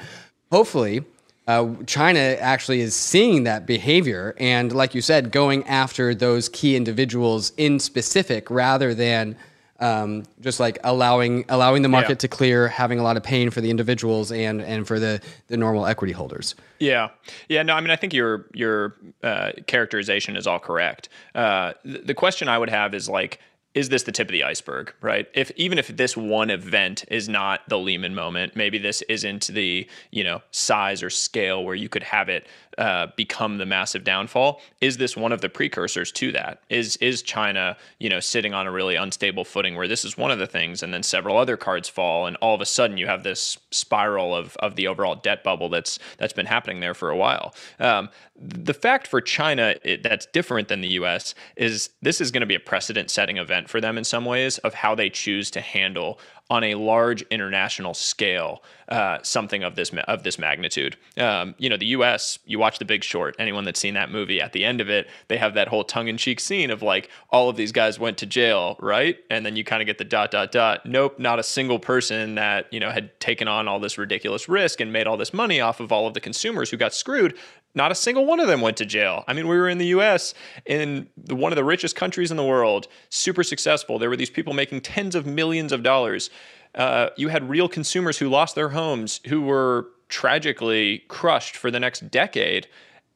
[0.52, 1.02] Hopefully,
[1.46, 6.76] uh, China actually is seeing that behavior, and like you said, going after those key
[6.76, 9.36] individuals in specific rather than
[9.80, 12.14] um, just like allowing allowing the market yeah.
[12.16, 15.56] to clear, having a lot of pain for the individuals and and for the the
[15.56, 16.54] normal equity holders.
[16.78, 17.10] Yeah,
[17.48, 17.62] yeah.
[17.62, 21.08] No, I mean, I think your your uh, characterization is all correct.
[21.34, 23.40] Uh, the, the question I would have is like
[23.76, 25.28] is this the tip of the iceberg, right?
[25.34, 29.86] If even if this one event is not the Lehman moment, maybe this isn't the
[30.10, 32.46] you know size or scale where you could have it
[32.78, 34.60] uh, become the massive downfall.
[34.80, 36.62] Is this one of the precursors to that?
[36.68, 40.30] Is is China, you know, sitting on a really unstable footing where this is one
[40.30, 43.06] of the things, and then several other cards fall, and all of a sudden you
[43.06, 47.10] have this spiral of of the overall debt bubble that's that's been happening there for
[47.10, 47.54] a while.
[47.78, 51.34] Um, the fact for China it, that's different than the U.S.
[51.56, 54.74] is this is going to be a precedent-setting event for them in some ways of
[54.74, 60.22] how they choose to handle on a large international scale uh, something of this of
[60.22, 60.96] this magnitude.
[61.18, 62.38] Um, you know, the U.S.
[62.46, 63.34] You watch The Big Short.
[63.38, 66.38] Anyone that's seen that movie, at the end of it, they have that whole tongue-in-cheek
[66.38, 69.18] scene of like all of these guys went to jail, right?
[69.28, 70.86] And then you kind of get the dot dot dot.
[70.86, 74.80] Nope, not a single person that you know had taken on all this ridiculous risk
[74.80, 77.36] and made all this money off of all of the consumers who got screwed
[77.76, 79.22] not a single one of them went to jail.
[79.28, 80.34] I mean, we were in the US,
[80.64, 83.98] in one of the richest countries in the world, super successful.
[83.98, 86.30] There were these people making tens of millions of dollars.
[86.74, 91.78] Uh, you had real consumers who lost their homes, who were tragically crushed for the
[91.78, 92.66] next decade.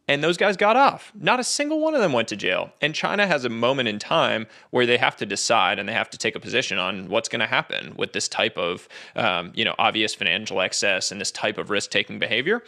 [0.09, 1.13] And those guys got off.
[1.15, 2.73] Not a single one of them went to jail.
[2.83, 6.11] And China has a moment in time where they have to decide and they have
[6.11, 9.65] to take a position on what's going to happen with this type of, um, you
[9.65, 12.63] know, obvious financial excess and this type of risk-taking behavior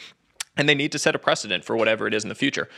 [0.56, 2.68] and they need to set a precedent for whatever it is in the future.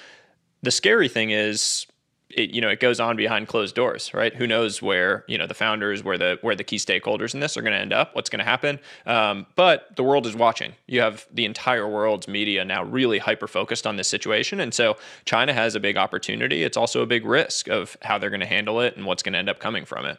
[0.63, 1.87] The scary thing is
[2.31, 4.35] it, you know it goes on behind closed doors right?
[4.35, 7.57] Who knows where you know the founders where the where the key stakeholders in this
[7.57, 8.81] are going to end up what's going to happen.
[9.07, 10.73] Um, but the world is watching.
[10.87, 14.97] You have the entire world's media now really hyper focused on this situation and so
[15.25, 16.65] china has a big opportunity.
[16.65, 19.35] It's also a big risk of how they're going to handle it and what's going
[19.35, 20.19] to end up coming from it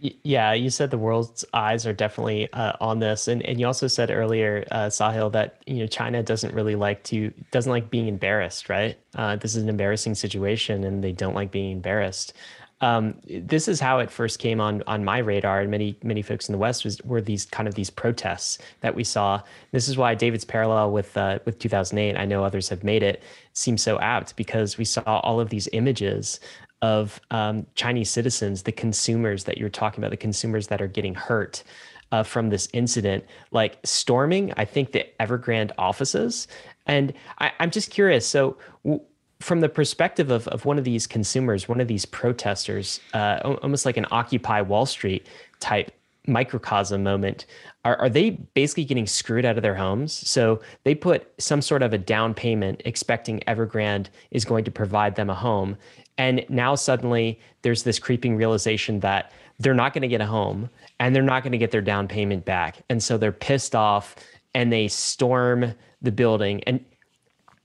[0.00, 3.86] yeah, you said the world's eyes are definitely uh, on this, and and you also
[3.86, 8.08] said earlier, uh, Sahil, that you know China doesn't really like to doesn't like being
[8.08, 8.98] embarrassed, right?
[9.14, 12.34] Uh, this is an embarrassing situation, and they don't like being embarrassed.
[12.80, 16.48] Um, this is how it first came on on my radar, and many many folks
[16.48, 19.40] in the West was were these kind of these protests that we saw.
[19.72, 23.22] This is why David's parallel with uh, with 2008, I know others have made it,
[23.52, 26.40] seems so apt because we saw all of these images
[26.84, 31.14] of um, Chinese citizens, the consumers that you're talking about, the consumers that are getting
[31.14, 31.64] hurt
[32.12, 36.46] uh, from this incident, like storming, I think, the Evergrande offices.
[36.84, 38.26] And I, am just curious.
[38.26, 39.02] So, w-
[39.40, 43.86] from the perspective of, of one of these consumers, one of these protesters, uh, almost
[43.86, 45.26] like an Occupy Wall Street
[45.60, 45.90] type
[46.26, 47.46] microcosm moment,
[47.84, 50.12] are, are they basically getting screwed out of their homes?
[50.12, 55.16] So they put some sort of a down payment expecting Evergrande is going to provide
[55.16, 55.76] them a home.
[56.16, 60.70] And now suddenly there's this creeping realization that they're not going to get a home
[60.98, 62.78] and they're not going to get their down payment back.
[62.88, 64.16] And so they're pissed off
[64.54, 66.62] and they storm the building.
[66.64, 66.84] And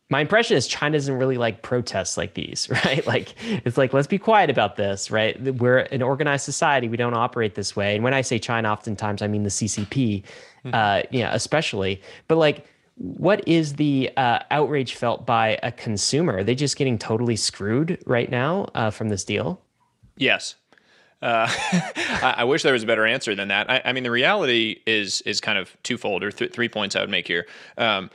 [0.09, 3.05] my impression is China doesn't really like protests like these, right?
[3.05, 5.39] Like it's like let's be quiet about this, right?
[5.55, 6.87] We're an organized society.
[6.87, 7.95] We don't operate this way.
[7.95, 10.71] And when I say China, oftentimes I mean the CCP, mm-hmm.
[10.73, 12.01] uh, yeah, especially.
[12.27, 12.65] But like
[12.99, 16.37] what is the uh, outrage felt by a consumer?
[16.37, 19.61] Are they just getting totally screwed right now uh, from this deal?
[20.17, 20.55] Yes.
[21.21, 23.69] Uh, I, I, wish there was a better answer than that.
[23.69, 27.01] I, I mean, the reality is is kind of twofold, or th- three points I
[27.01, 27.45] would make here,
[27.77, 28.09] um,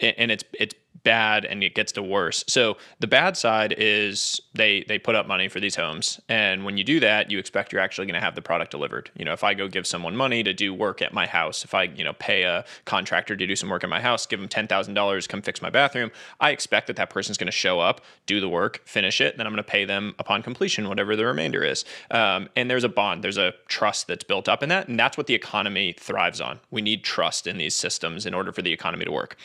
[0.00, 0.74] and it's it's
[1.06, 2.42] bad and it gets to worse.
[2.48, 6.76] So the bad side is they they put up money for these homes, and when
[6.76, 9.08] you do that, you expect you're actually going to have the product delivered.
[9.16, 11.74] You know, if I go give someone money to do work at my house, if
[11.74, 14.48] I you know pay a contractor to do some work at my house, give them
[14.48, 17.78] ten thousand dollars, come fix my bathroom, I expect that that person's going to show
[17.78, 21.14] up, do the work, finish it, then I'm going to pay them upon completion whatever
[21.14, 21.84] the remainder is.
[22.10, 25.16] Um, and there's a bond, there's a trust that's built up in that, and that's
[25.16, 26.58] what the economy thrives on.
[26.72, 29.36] We need trust in these systems in order for the economy to work.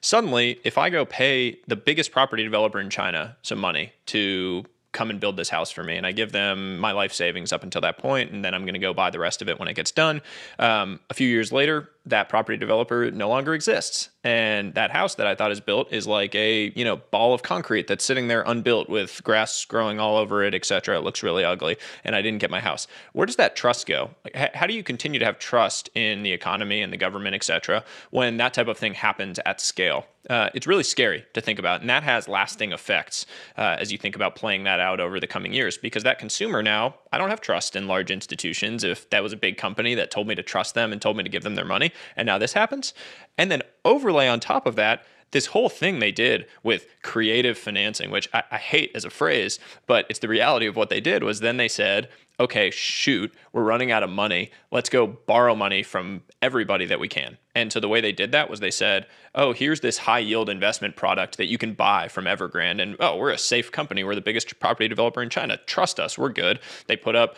[0.00, 5.10] Suddenly, if I go pay the biggest property developer in China some money to come
[5.10, 5.96] and build this house for me.
[5.96, 8.74] And I give them my life savings up until that point, and then I'm going
[8.74, 10.20] to go buy the rest of it when it gets done.
[10.58, 14.10] Um, a few years later, that property developer no longer exists.
[14.22, 17.42] And that house that i thought is built is like a you know ball of
[17.42, 21.42] concrete that's sitting there unbuilt with grass growing all over it etc it looks really
[21.42, 22.86] ugly and i didn't get my house.
[23.14, 24.10] Where does that trust go?
[24.24, 27.82] Like, how do you continue to have trust in the economy and the government etc
[28.10, 30.06] when that type of thing happens at scale?
[30.28, 33.24] Uh, it's really scary to think about and that has lasting effects
[33.56, 36.62] uh, as you think about playing that out over the coming years because that consumer
[36.62, 38.84] now i don't have trust in large institutions.
[38.84, 41.22] If that was a big company that told me to trust them and told me
[41.22, 42.94] to give them their money and now this happens.
[43.38, 48.10] And then overlay on top of that, this whole thing they did with creative financing,
[48.10, 51.22] which I, I, hate as a phrase, but it's the reality of what they did
[51.22, 52.08] was then they said,
[52.40, 54.50] okay, shoot, we're running out of money.
[54.72, 57.36] Let's go borrow money from everybody that we can.
[57.54, 60.48] And so the way they did that was they said, oh, here's this high yield
[60.48, 62.80] investment product that you can buy from Evergrande.
[62.80, 64.04] And oh, we're a safe company.
[64.04, 65.58] We're the biggest property developer in China.
[65.66, 66.60] Trust us, we're good.
[66.86, 67.36] They put up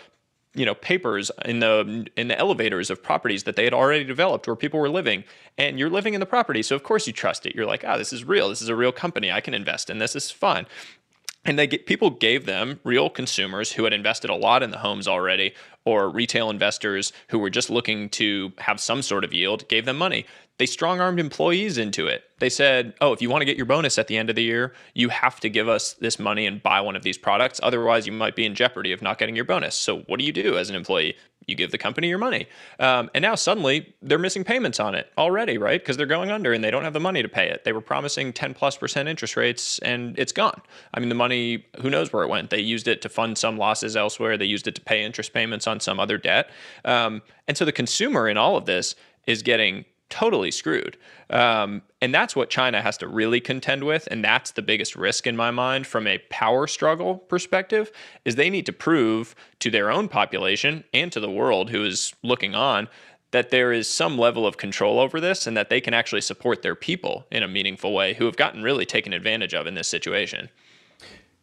[0.55, 4.47] you know papers in the in the elevators of properties that they had already developed
[4.47, 5.25] where people were living
[5.57, 7.55] and you're living in the property so of course you trust it.
[7.55, 8.49] You're like ah oh, this is real.
[8.49, 9.31] This is a real company.
[9.31, 10.13] I can invest in this.
[10.13, 10.67] This is fun.
[11.45, 14.79] And they get people gave them real consumers who had invested a lot in the
[14.79, 19.67] homes already or retail investors who were just looking to have some sort of yield
[19.69, 20.27] gave them money
[20.63, 22.23] they strong armed employees into it.
[22.39, 24.45] They said, oh, if you want to get your bonus at the end of the
[24.45, 27.59] year, you have to give us this money and buy one of these products.
[27.65, 29.75] Otherwise, you might be in jeopardy of not getting your bonus.
[29.75, 31.17] So, what do you do as an employee?
[31.49, 32.47] You give the company your money.
[32.79, 35.81] Um, and now suddenly they're missing payments on it already, right?
[35.81, 37.65] Because they're going under and they don't have the money to pay it.
[37.65, 40.63] They were promising 10 plus percent interest rates and it's gone.
[40.95, 42.51] I mean, the money, who knows where it went?
[42.51, 45.67] They used it to fund some losses elsewhere, they used it to pay interest payments
[45.67, 46.51] on some other debt.
[46.85, 48.95] Um, and so the consumer in all of this
[49.27, 50.99] is getting totally screwed.
[51.31, 54.07] Um, and that's what China has to really contend with.
[54.11, 57.91] And that's the biggest risk in my mind from a power struggle perspective
[58.27, 62.13] is they need to prove to their own population and to the world who is
[62.23, 62.89] looking on
[63.31, 66.61] that there is some level of control over this and that they can actually support
[66.61, 69.89] their people in a meaningful way who have gotten really taken advantage of in this
[69.89, 70.51] situation.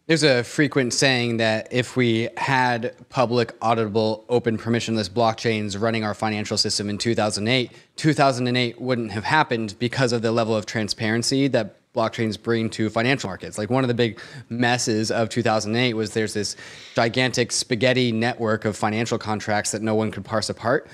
[0.09, 6.15] There's a frequent saying that if we had public, auditable, open, permissionless blockchains running our
[6.15, 11.75] financial system in 2008, 2008 wouldn't have happened because of the level of transparency that
[11.93, 13.59] blockchains bring to financial markets.
[13.59, 14.19] Like one of the big
[14.49, 16.55] messes of 2008 was there's this
[16.95, 20.87] gigantic spaghetti network of financial contracts that no one could parse apart.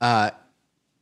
[0.00, 0.30] Uh,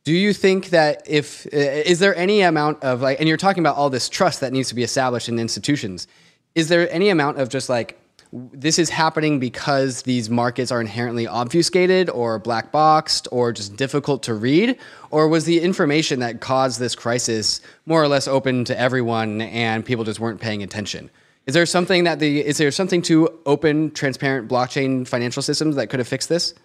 [0.03, 3.75] do you think that if is there any amount of like, and you're talking about
[3.75, 6.07] all this trust that needs to be established in institutions?
[6.55, 7.99] Is there any amount of just like
[8.31, 14.23] this is happening because these markets are inherently obfuscated or black boxed or just difficult
[14.23, 14.77] to read?
[15.11, 19.85] Or was the information that caused this crisis more or less open to everyone and
[19.85, 21.09] people just weren't paying attention?
[21.45, 25.87] Is there something that the is there something to open, transparent blockchain financial systems that
[25.87, 26.55] could have fixed this?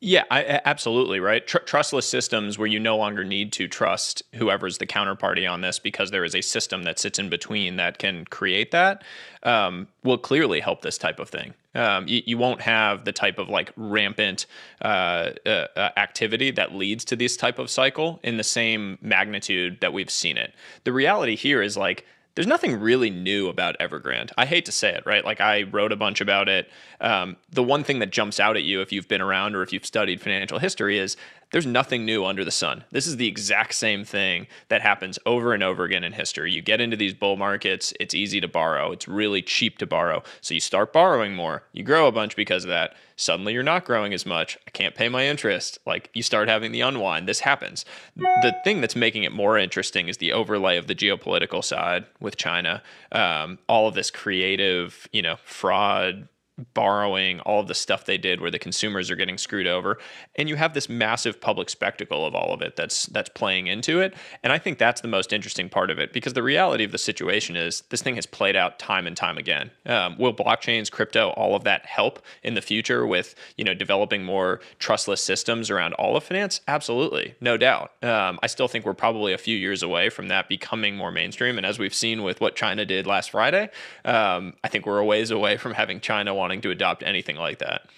[0.00, 1.46] Yeah, I, absolutely right.
[1.46, 5.78] Tr- trustless systems where you no longer need to trust whoever's the counterparty on this
[5.78, 9.02] because there is a system that sits in between that can create that
[9.42, 11.54] um, will clearly help this type of thing.
[11.74, 14.46] Um, you, you, won't have the type of like rampant
[14.82, 19.78] uh, uh, uh, activity that leads to this type of cycle in the same magnitude
[19.80, 20.54] that we've seen it.
[20.84, 22.06] The reality here is like
[22.36, 24.30] there's nothing really new about Evergrande.
[24.36, 25.24] I hate to say it, right?
[25.24, 26.70] Like I wrote a bunch about it.
[27.00, 29.72] Um, the one thing that jumps out at you if you've been around or if
[29.72, 31.16] you've studied financial history is
[31.52, 32.84] there's nothing new under the sun.
[32.90, 36.52] This is the exact same thing that happens over and over again in history.
[36.52, 40.22] You get into these bull markets, it's easy to borrow, it's really cheap to borrow.
[40.40, 42.94] So you start borrowing more, you grow a bunch because of that.
[43.16, 44.58] Suddenly you're not growing as much.
[44.66, 45.78] I can't pay my interest.
[45.86, 47.26] Like you start having the unwind.
[47.26, 47.86] This happens.
[48.14, 52.36] The thing that's making it more interesting is the overlay of the geopolitical side with
[52.36, 52.82] China.
[53.12, 56.28] Um, all of this creative, you know, fraud,
[56.74, 59.98] borrowing, all of the stuff they did where the consumers are getting screwed over.
[60.36, 64.00] And you have this massive public spectacle of all of it that's that's playing into
[64.00, 64.14] it.
[64.42, 66.98] And I think that's the most interesting part of it because the reality of the
[66.98, 69.70] situation is this thing has played out time and time again.
[69.84, 74.24] Um, will blockchains, crypto, all of that help in the future with you know developing
[74.24, 76.60] more trustless systems around all of finance?
[76.66, 77.92] Absolutely, no doubt.
[78.02, 81.58] Um, I still think we're probably a few years away from that becoming more mainstream.
[81.58, 83.70] And as we've seen with what China did last Friday,
[84.04, 87.58] um, I think we're a ways away from having China wanting to adopt anything like
[87.58, 87.88] that.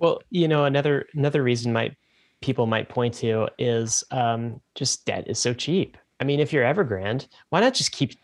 [0.00, 1.96] Well, you know, another another reason might
[2.40, 5.96] people might point to is um, just debt is so cheap.
[6.18, 8.14] I mean, if you're Evergrande, why not just keep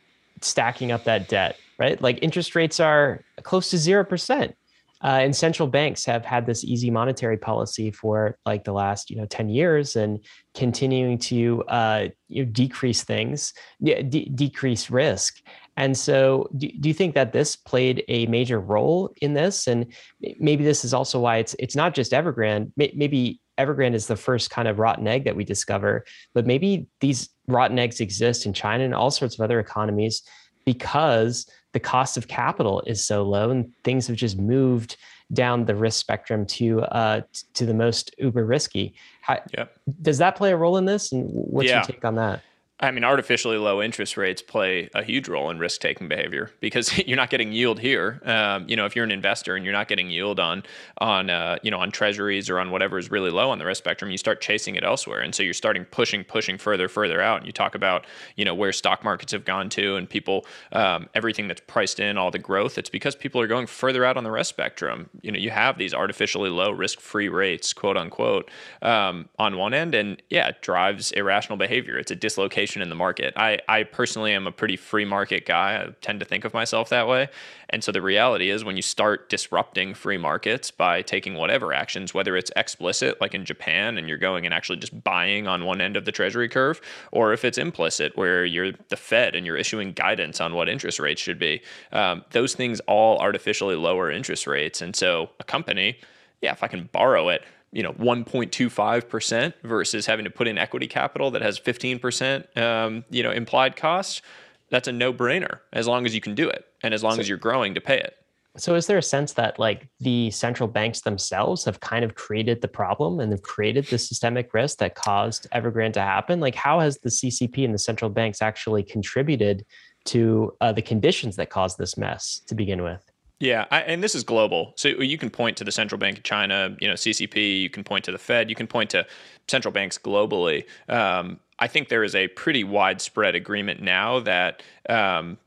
[0.40, 2.02] stacking up that debt, right?
[2.02, 4.56] Like interest rates are close to zero percent.
[5.02, 9.16] Uh, and central banks have had this easy monetary policy for like the last you
[9.16, 15.40] know 10 years and continuing to uh, you know, decrease things de- decrease risk.
[15.76, 19.68] And so do, do you think that this played a major role in this?
[19.68, 19.92] And
[20.40, 22.72] maybe this is also why it's it's not just evergrande.
[22.76, 27.28] Maybe evergrande is the first kind of rotten egg that we discover but maybe these
[27.48, 30.22] rotten eggs exist in china and all sorts of other economies
[30.68, 34.98] because the cost of capital is so low and things have just moved
[35.32, 37.22] down the risk spectrum to uh,
[37.54, 38.94] to the most uber risky.
[39.22, 39.78] How, yep.
[40.02, 41.10] Does that play a role in this?
[41.10, 41.76] And what's yeah.
[41.76, 42.42] your take on that?
[42.80, 46.96] I mean, artificially low interest rates play a huge role in risk taking behavior because
[47.06, 48.20] you're not getting yield here.
[48.24, 50.62] Um, you know, if you're an investor and you're not getting yield on
[50.98, 53.78] on uh, you know on treasuries or on whatever is really low on the risk
[53.82, 57.38] spectrum, you start chasing it elsewhere, and so you're starting pushing, pushing further, further out.
[57.38, 61.08] And you talk about you know where stock markets have gone to, and people um,
[61.14, 62.78] everything that's priced in, all the growth.
[62.78, 65.10] It's because people are going further out on the risk spectrum.
[65.22, 68.48] You know, you have these artificially low risk free rates, quote unquote,
[68.82, 71.98] um, on one end, and yeah, it drives irrational behavior.
[71.98, 73.32] It's a dislocation in the market.
[73.36, 75.82] I, I personally am a pretty free market guy.
[75.82, 77.28] I tend to think of myself that way.
[77.70, 82.14] And so the reality is when you start disrupting free markets by taking whatever actions,
[82.14, 85.80] whether it's explicit, like in Japan, and you're going and actually just buying on one
[85.80, 86.80] end of the treasury curve,
[87.12, 90.98] or if it's implicit, where you're the Fed and you're issuing guidance on what interest
[90.98, 91.60] rates should be,
[91.92, 94.80] um, those things all artificially lower interest rates.
[94.80, 95.98] And so a company,
[96.40, 100.86] yeah, if I can borrow it, you know 1.25% versus having to put in equity
[100.86, 104.22] capital that has 15% um, you know implied cost
[104.70, 107.28] that's a no-brainer as long as you can do it and as long so, as
[107.28, 108.14] you're growing to pay it.
[108.56, 112.60] So is there a sense that like the central banks themselves have kind of created
[112.60, 116.40] the problem and have created the systemic risk that caused evergrande to happen?
[116.40, 119.64] Like how has the ccp and the central banks actually contributed
[120.06, 123.04] to uh, the conditions that caused this mess to begin with
[123.40, 124.72] yeah, I, and this is global.
[124.76, 127.60] So you can point to the central bank of China, you know, CCP.
[127.60, 128.50] You can point to the Fed.
[128.50, 129.06] You can point to
[129.46, 130.64] central banks globally.
[130.88, 135.38] Um, I think there is a pretty widespread agreement now that um,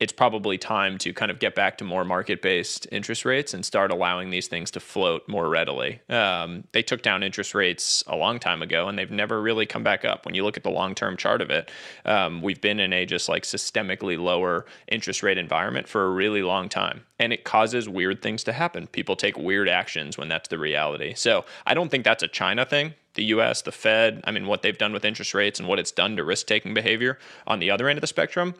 [0.00, 3.64] it's probably time to kind of get back to more market based interest rates and
[3.64, 6.00] start allowing these things to float more readily.
[6.08, 9.82] Um, they took down interest rates a long time ago and they've never really come
[9.82, 10.24] back up.
[10.24, 11.70] When you look at the long term chart of it,
[12.04, 16.42] um, we've been in a just like systemically lower interest rate environment for a really
[16.42, 17.04] long time.
[17.18, 18.86] And it causes weird things to happen.
[18.86, 21.14] People take weird actions when that's the reality.
[21.14, 24.62] So I don't think that's a China thing the US, the Fed, I mean, what
[24.62, 27.68] they've done with interest rates and what it's done to risk taking behavior on the
[27.68, 28.54] other end of the spectrum,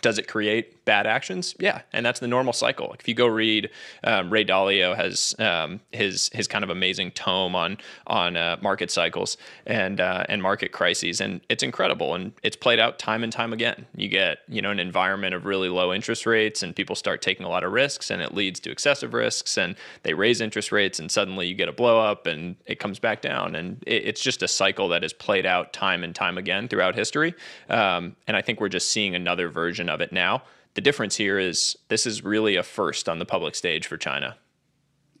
[0.00, 1.54] does it create bad actions?
[1.58, 2.94] Yeah, and that's the normal cycle.
[2.98, 3.70] If you go read,
[4.04, 8.90] um, Ray Dalio has um, his his kind of amazing tome on on uh, market
[8.90, 13.32] cycles and uh, and market crises, and it's incredible, and it's played out time and
[13.32, 13.86] time again.
[13.94, 17.44] You get you know an environment of really low interest rates, and people start taking
[17.44, 20.98] a lot of risks, and it leads to excessive risks, and they raise interest rates,
[20.98, 24.22] and suddenly you get a blow up, and it comes back down, and it, it's
[24.22, 27.34] just a cycle that has played out time and time again throughout history.
[27.68, 30.42] Um, and I think we're just seeing another version version of it now.
[30.74, 34.36] The difference here is this is really a first on the public stage for China.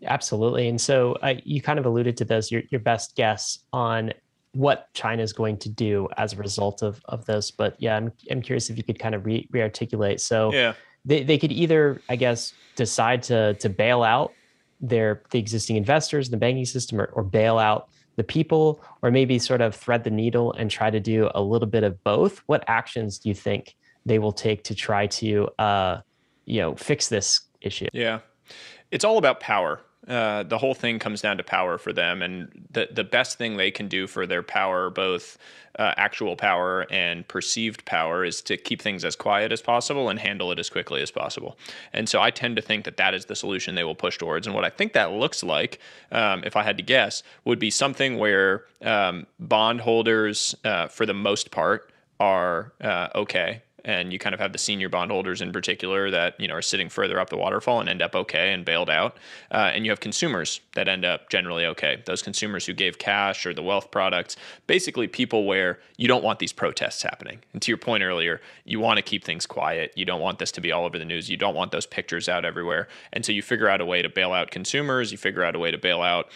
[0.04, 0.68] Absolutely.
[0.68, 4.12] And so uh, you kind of alluded to this, your, your best guess on
[4.54, 7.50] what China is going to do as a result of, of this.
[7.50, 10.74] But yeah, I'm, I'm curious if you could kind of re, articulate So yeah.
[11.04, 14.32] they, they could either, I guess, decide to, to bail out
[14.80, 19.10] their the existing investors in the banking system or, or bail out the people, or
[19.10, 22.42] maybe sort of thread the needle and try to do a little bit of both.
[22.46, 26.00] What actions do you think they will take to try to uh,
[26.44, 27.88] you know fix this issue.
[27.92, 28.20] Yeah,
[28.90, 29.80] it's all about power.
[30.08, 33.56] Uh, the whole thing comes down to power for them, and the the best thing
[33.56, 35.38] they can do for their power, both
[35.78, 40.18] uh, actual power and perceived power, is to keep things as quiet as possible and
[40.18, 41.56] handle it as quickly as possible.
[41.92, 44.44] And so, I tend to think that that is the solution they will push towards.
[44.44, 45.78] And what I think that looks like,
[46.10, 51.14] um, if I had to guess, would be something where um, bondholders, uh, for the
[51.14, 56.10] most part, are uh, okay and you kind of have the senior bondholders in particular
[56.10, 58.90] that you know are sitting further up the waterfall and end up okay and bailed
[58.90, 59.16] out,
[59.50, 62.02] uh, and you have consumers that end up generally okay.
[62.06, 66.38] Those consumers who gave cash or the wealth products, basically people where you don't want
[66.38, 67.40] these protests happening.
[67.52, 69.92] And to your point earlier, you want to keep things quiet.
[69.96, 71.28] You don't want this to be all over the news.
[71.28, 74.08] You don't want those pictures out everywhere, and so you figure out a way to
[74.08, 75.12] bail out consumers.
[75.12, 76.28] You figure out a way to bail out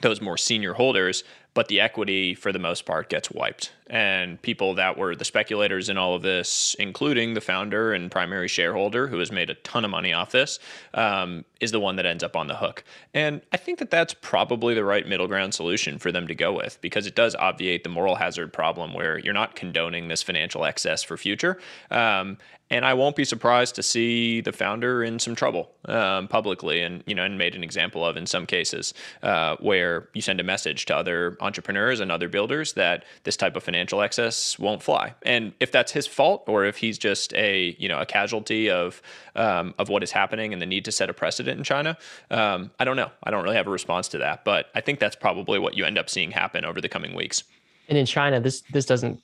[0.00, 1.24] those more senior holders
[1.54, 3.72] but the equity for the most part gets wiped.
[3.86, 8.48] And people that were the speculators in all of this, including the founder and primary
[8.48, 10.58] shareholder who has made a ton of money off this,
[10.94, 12.82] um, is the one that ends up on the hook.
[13.12, 16.52] And I think that that's probably the right middle ground solution for them to go
[16.52, 20.64] with because it does obviate the moral hazard problem where you're not condoning this financial
[20.64, 21.60] excess for future.
[21.90, 22.38] Um,
[22.74, 27.04] and I won't be surprised to see the founder in some trouble um, publicly, and
[27.06, 30.42] you know, and made an example of in some cases uh, where you send a
[30.42, 35.14] message to other entrepreneurs and other builders that this type of financial excess won't fly.
[35.22, 39.00] And if that's his fault, or if he's just a you know a casualty of
[39.36, 41.96] um, of what is happening and the need to set a precedent in China,
[42.32, 43.12] um, I don't know.
[43.22, 45.84] I don't really have a response to that, but I think that's probably what you
[45.84, 47.44] end up seeing happen over the coming weeks.
[47.88, 49.22] And in China, this this doesn't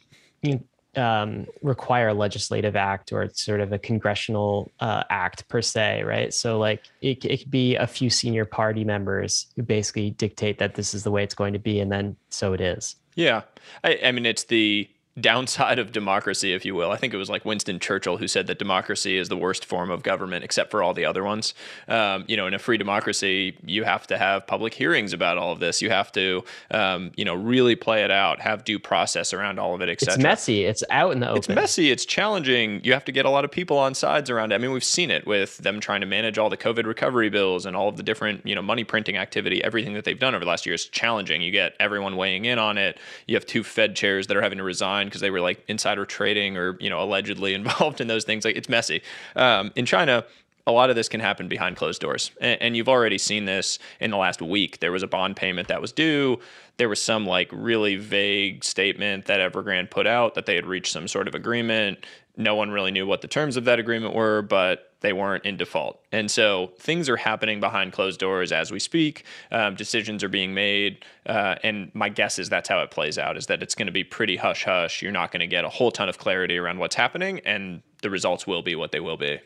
[0.97, 6.35] um, require a legislative act or sort of a congressional uh, act per se, right?
[6.35, 10.75] So like it, it could be a few senior party members who basically dictate that
[10.75, 12.97] this is the way it's going to be, and then so it is.
[13.15, 13.43] Yeah,
[13.85, 14.89] I, I mean it's the
[15.19, 16.91] downside of democracy, if you will.
[16.91, 19.91] I think it was like Winston Churchill who said that democracy is the worst form
[19.91, 21.53] of government, except for all the other ones.
[21.89, 25.53] Um, you know, in a free democracy, you have to have public hearings about all
[25.53, 25.83] of this.
[25.83, 29.75] You have to, um, you know, really play it out, have due process around all
[29.75, 30.15] of it, etc.
[30.15, 30.65] It's messy.
[30.65, 31.39] It's out in the open.
[31.39, 31.91] It's messy.
[31.91, 32.83] It's challenging.
[32.85, 34.55] You have to get a lot of people on sides around it.
[34.55, 37.67] I mean, we've seen it with them trying to manage all the COVID recovery bills
[37.67, 39.63] and all of the different, you know, money printing activity.
[39.65, 41.43] Everything that they've done over the last year is challenging.
[41.43, 42.99] You get everyone weighing in on it.
[43.27, 46.05] You have two Fed chairs that are having to resign because they were like insider
[46.05, 48.45] trading or you know allegedly involved in those things.
[48.45, 49.03] Like it's messy.
[49.37, 50.25] Um, in China,
[50.67, 52.31] a lot of this can happen behind closed doors.
[52.41, 54.81] And, and, you've already seen this in the last week.
[54.81, 56.39] There was a bond payment that was due.
[56.77, 60.93] There was some like really vague statement that Evergrande put out that they had reached
[60.93, 62.05] some sort of agreement.
[62.37, 65.57] No one really knew what the terms of that agreement were, but they weren't in
[65.57, 66.01] default.
[66.13, 69.25] And so things are happening behind closed doors as we speak.
[69.51, 71.05] Um, decisions are being made.
[71.27, 73.93] Uh, and my guess is that's how it plays out is that it's going to
[73.93, 75.03] be pretty hush hush.
[75.03, 78.11] You're not going to get a whole ton of clarity around what's happening, and the
[78.11, 79.41] results will be what they will be.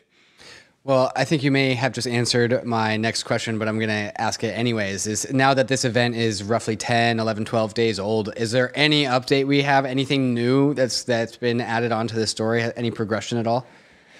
[0.85, 4.21] Well, I think you may have just answered my next question, but I'm going to
[4.21, 5.07] ask it anyways.
[5.07, 9.05] Is now that this event is roughly 10, 11, 12 days old, is there any
[9.05, 9.85] update we have?
[9.85, 12.71] Anything new that's that's been added onto the story?
[12.75, 13.65] Any progression at all?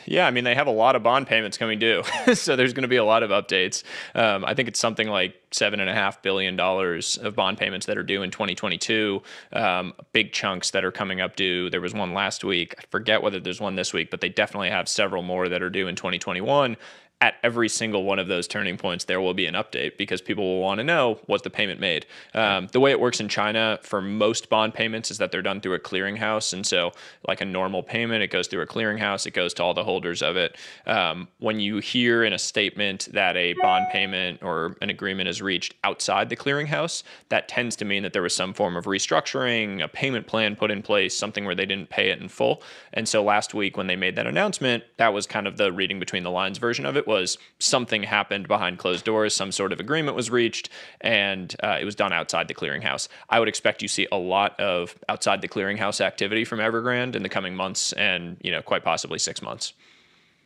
[0.05, 2.03] Yeah, I mean, they have a lot of bond payments coming due.
[2.33, 3.83] so there's going to be a lot of updates.
[4.13, 8.31] Um, I think it's something like $7.5 billion of bond payments that are due in
[8.31, 9.21] 2022.
[9.53, 11.69] Um, big chunks that are coming up due.
[11.69, 12.75] There was one last week.
[12.77, 15.69] I forget whether there's one this week, but they definitely have several more that are
[15.69, 16.77] due in 2021
[17.21, 20.43] at every single one of those turning points, there will be an update because people
[20.43, 22.05] will want to know was the payment made.
[22.33, 25.61] Um, the way it works in China for most bond payments is that they're done
[25.61, 26.91] through a clearinghouse, and so
[27.25, 30.21] like a normal payment, it goes through a clearinghouse, it goes to all the holders
[30.21, 30.57] of it.
[30.85, 35.41] Um, when you hear in a statement that a bond payment or an agreement is
[35.41, 39.81] reached outside the clearinghouse, that tends to mean that there was some form of restructuring,
[39.81, 42.61] a payment plan put in place, something where they didn't pay it in full.
[42.91, 45.97] And so last week when they made that announcement, that was kind of the reading
[45.97, 49.79] between the lines version of it was something happened behind closed doors, some sort of
[49.79, 50.69] agreement was reached,
[51.01, 53.07] and uh, it was done outside the clearinghouse.
[53.29, 57.23] I would expect you see a lot of outside the clearinghouse activity from Evergrande in
[57.23, 59.73] the coming months, and you know, quite possibly six months.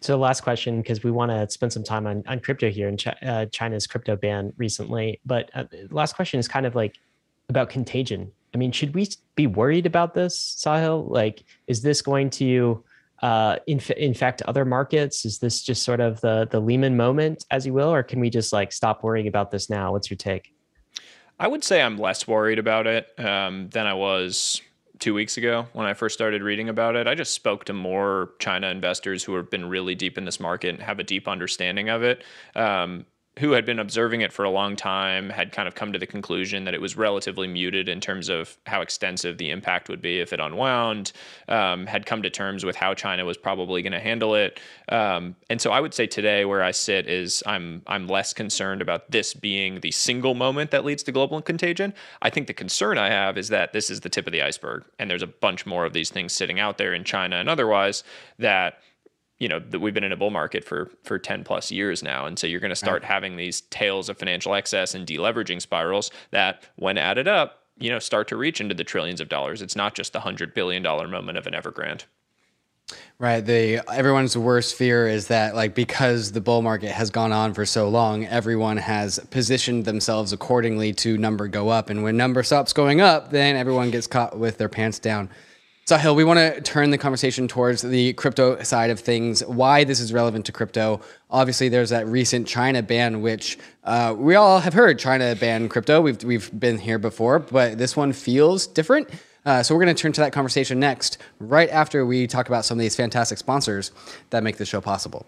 [0.01, 3.03] So, last question, because we want to spend some time on, on crypto here and
[3.21, 5.19] uh, China's crypto ban recently.
[5.25, 6.95] But uh, last question is kind of like
[7.49, 8.31] about contagion.
[8.53, 11.09] I mean, should we be worried about this, Sahil?
[11.09, 12.83] Like, is this going to
[13.21, 15.25] uh, inf- infect other markets?
[15.25, 18.29] Is this just sort of the the Lehman moment, as you will, or can we
[18.29, 19.91] just like stop worrying about this now?
[19.91, 20.53] What's your take?
[21.39, 24.61] I would say I'm less worried about it um, than I was
[24.99, 27.07] two weeks ago when I first started reading about it.
[27.07, 30.75] I just spoke to more China investors who have been really deep in this market
[30.75, 32.23] and have a deep understanding of it.
[32.55, 33.05] Um,
[33.39, 36.05] who had been observing it for a long time had kind of come to the
[36.05, 40.19] conclusion that it was relatively muted in terms of how extensive the impact would be
[40.19, 41.13] if it unwound,
[41.47, 44.59] um, had come to terms with how China was probably going to handle it.
[44.89, 48.81] Um, and so I would say today where I sit is I'm I'm less concerned
[48.81, 51.93] about this being the single moment that leads to global contagion.
[52.21, 54.83] I think the concern I have is that this is the tip of the iceberg
[54.99, 58.03] and there's a bunch more of these things sitting out there in China and otherwise
[58.37, 58.79] that
[59.39, 62.25] you know that we've been in a bull market for for 10 plus years now
[62.25, 63.11] and so you're going to start right.
[63.11, 67.99] having these tails of financial excess and deleveraging spirals that when added up you know
[67.99, 71.07] start to reach into the trillions of dollars it's not just the 100 billion dollar
[71.07, 72.03] moment of an evergrande
[73.19, 73.41] Right.
[73.41, 77.65] The everyone's worst fear is that like because the bull market has gone on for
[77.65, 82.71] so long, everyone has positioned themselves accordingly to number go up, and when number stops
[82.71, 85.29] going up, then everyone gets caught with their pants down.
[85.89, 89.43] Sahil, we want to turn the conversation towards the crypto side of things.
[89.45, 91.01] Why this is relevant to crypto?
[91.31, 94.99] Obviously, there's that recent China ban, which uh, we all have heard.
[94.99, 95.99] China ban crypto.
[95.99, 99.09] We've we've been here before, but this one feels different.
[99.47, 102.65] Uh, so we're going to turn to that conversation next, right after we talk about
[102.65, 103.91] some of these fantastic sponsors
[104.29, 105.25] that make the show possible.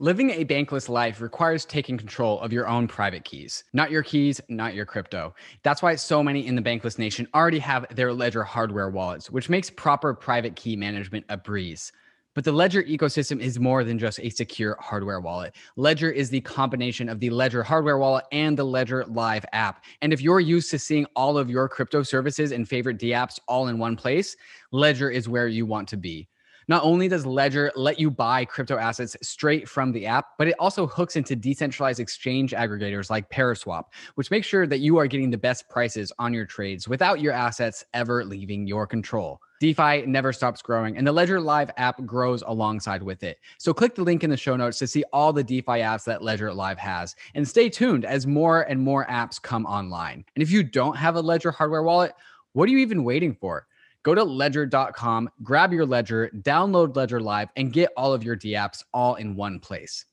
[0.00, 4.40] Living a bankless life requires taking control of your own private keys, not your keys,
[4.48, 5.34] not your crypto.
[5.64, 9.48] That's why so many in the bankless nation already have their Ledger hardware wallets, which
[9.48, 11.90] makes proper private key management a breeze.
[12.36, 15.56] But the Ledger ecosystem is more than just a secure hardware wallet.
[15.74, 19.82] Ledger is the combination of the Ledger hardware wallet and the Ledger Live app.
[20.00, 23.66] And if you're used to seeing all of your crypto services and favorite dApps all
[23.66, 24.36] in one place,
[24.70, 26.28] Ledger is where you want to be.
[26.68, 30.54] Not only does Ledger let you buy crypto assets straight from the app, but it
[30.58, 33.84] also hooks into decentralized exchange aggregators like Paraswap,
[34.16, 37.32] which makes sure that you are getting the best prices on your trades without your
[37.32, 39.40] assets ever leaving your control.
[39.60, 43.38] DeFi never stops growing, and the Ledger Live app grows alongside with it.
[43.58, 46.22] So click the link in the show notes to see all the DeFi apps that
[46.22, 50.22] Ledger Live has, and stay tuned as more and more apps come online.
[50.36, 52.12] And if you don't have a Ledger hardware wallet,
[52.52, 53.66] what are you even waiting for?
[54.04, 58.82] Go to ledger.com, grab your ledger, download Ledger Live, and get all of your dApps
[58.94, 60.04] all in one place.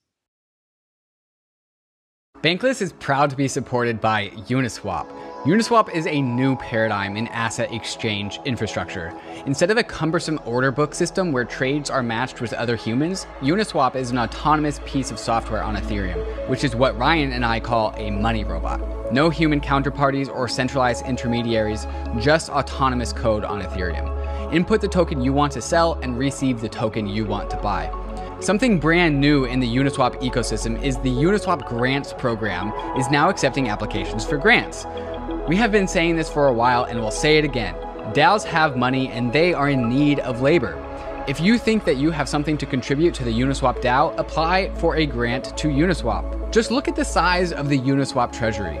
[2.42, 5.06] Bankless is proud to be supported by Uniswap.
[5.46, 9.12] Uniswap is a new paradigm in asset exchange infrastructure.
[9.46, 13.94] Instead of a cumbersome order book system where trades are matched with other humans, Uniswap
[13.94, 17.94] is an autonomous piece of software on Ethereum, which is what Ryan and I call
[17.96, 19.12] a money robot.
[19.12, 21.86] No human counterparties or centralized intermediaries,
[22.18, 24.52] just autonomous code on Ethereum.
[24.52, 27.88] Input the token you want to sell and receive the token you want to buy.
[28.40, 33.68] Something brand new in the Uniswap ecosystem is the Uniswap Grants program is now accepting
[33.68, 34.84] applications for grants.
[35.48, 37.76] We have been saying this for a while and we'll say it again.
[38.14, 40.82] DAOs have money and they are in need of labor.
[41.28, 44.96] If you think that you have something to contribute to the Uniswap DAO, apply for
[44.96, 46.50] a grant to Uniswap.
[46.50, 48.80] Just look at the size of the Uniswap treasury.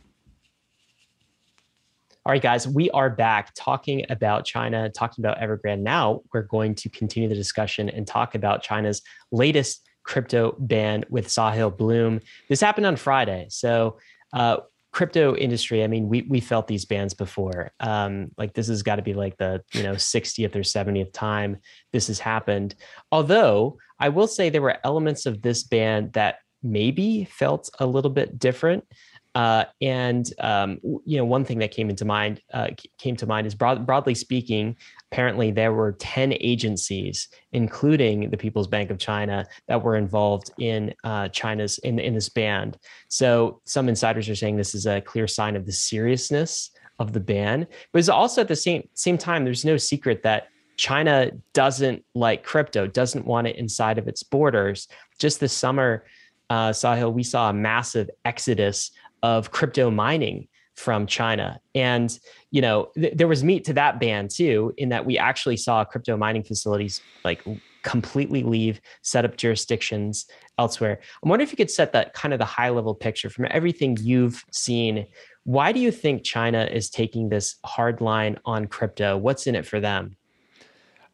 [2.23, 5.81] All right, guys, we are back talking about China, talking about Evergrande.
[5.81, 9.01] Now we're going to continue the discussion and talk about China's
[9.31, 12.19] latest crypto ban with Sahil Bloom.
[12.47, 13.47] This happened on Friday.
[13.49, 13.97] So,
[14.33, 14.57] uh,
[14.91, 17.71] crypto industry, I mean, we we felt these bans before.
[17.79, 21.57] Um, like this has got to be like the you know 60th or 70th time
[21.91, 22.75] this has happened.
[23.11, 28.11] Although I will say there were elements of this ban that maybe felt a little
[28.11, 28.85] bit different.
[29.33, 32.67] Uh, and um, you know, one thing that came into mind uh,
[32.97, 34.75] came to mind is broad, broadly speaking.
[35.11, 40.93] Apparently, there were ten agencies, including the People's Bank of China, that were involved in
[41.05, 42.75] uh, China's in in this ban.
[43.07, 47.19] So, some insiders are saying this is a clear sign of the seriousness of the
[47.19, 47.67] ban.
[47.91, 52.43] But it's also at the same same time, there's no secret that China doesn't like
[52.43, 54.87] crypto, doesn't want it inside of its borders.
[55.19, 56.05] Just this summer,
[56.49, 58.91] uh, Sahil, we saw a massive exodus
[59.23, 61.59] of crypto mining from China.
[61.75, 62.17] And,
[62.49, 65.83] you know, th- there was meat to that ban too, in that we actually saw
[65.83, 67.43] crypto mining facilities like
[67.83, 70.25] completely leave, set up jurisdictions
[70.57, 70.99] elsewhere.
[71.23, 73.97] I'm wondering if you could set that kind of the high level picture from everything
[74.01, 75.07] you've seen.
[75.43, 79.17] Why do you think China is taking this hard line on crypto?
[79.17, 80.15] What's in it for them?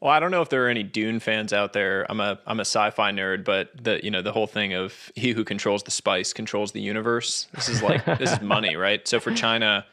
[0.00, 2.06] Well, I don't know if there are any Dune fans out there.
[2.08, 5.32] I'm a I'm a sci-fi nerd, but the you know the whole thing of he
[5.32, 7.48] who controls the spice controls the universe.
[7.54, 9.06] This is like this is money, right?
[9.08, 9.84] So for China,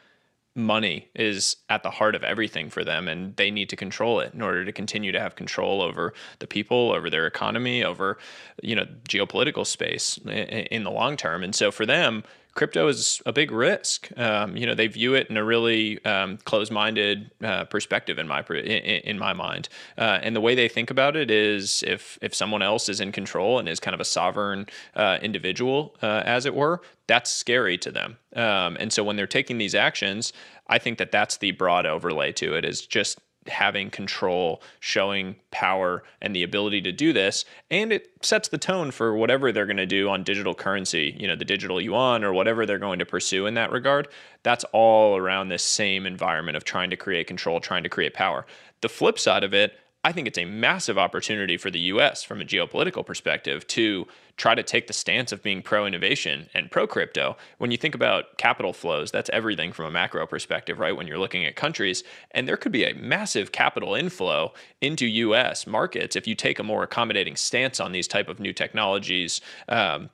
[0.56, 4.34] money is at the heart of everything for them, and they need to control it
[4.34, 8.20] in order to continue to have control over the people, over their economy, over
[8.62, 11.44] you know geopolitical space in the long term.
[11.44, 12.24] And so for them,
[12.56, 14.10] crypto is a big risk.
[14.18, 18.44] Um, you know, they view it in a really um, closed-minded uh, perspective in my
[18.50, 19.70] in, in my mind.
[19.98, 23.12] Uh, and the way they think about it is, if if someone else is in
[23.12, 27.78] control and is kind of a sovereign uh, individual, uh, as it were, that's scary
[27.78, 28.18] to them.
[28.36, 30.34] Um, and so when they're taking these actions,
[30.68, 36.04] I think that that's the broad overlay to it is just having control, showing power,
[36.22, 37.46] and the ability to do this.
[37.70, 41.28] And it sets the tone for whatever they're going to do on digital currency, you
[41.28, 44.08] know, the digital yuan or whatever they're going to pursue in that regard.
[44.44, 48.46] That's all around this same environment of trying to create control, trying to create power.
[48.82, 52.40] The flip side of it, I think it's a massive opportunity for the US from
[52.40, 54.06] a geopolitical perspective to
[54.38, 57.36] try to take the stance of being pro innovation and pro crypto.
[57.58, 60.96] When you think about capital flows, that's everything from a macro perspective, right?
[60.96, 65.66] When you're looking at countries, and there could be a massive capital inflow into US
[65.66, 69.42] markets if you take a more accommodating stance on these type of new technologies.
[69.68, 70.12] Um,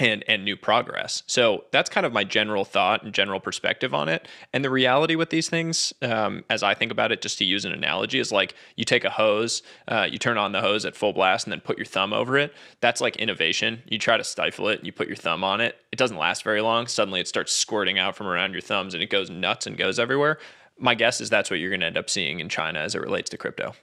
[0.00, 1.22] and and new progress.
[1.26, 4.26] So that's kind of my general thought and general perspective on it.
[4.52, 7.64] And the reality with these things, um, as I think about it, just to use
[7.64, 10.96] an analogy, is like you take a hose, uh, you turn on the hose at
[10.96, 12.54] full blast, and then put your thumb over it.
[12.80, 13.82] That's like innovation.
[13.86, 15.76] You try to stifle it, you put your thumb on it.
[15.92, 16.86] It doesn't last very long.
[16.86, 19.98] Suddenly, it starts squirting out from around your thumbs, and it goes nuts and goes
[19.98, 20.38] everywhere.
[20.78, 23.02] My guess is that's what you're going to end up seeing in China as it
[23.02, 23.74] relates to crypto.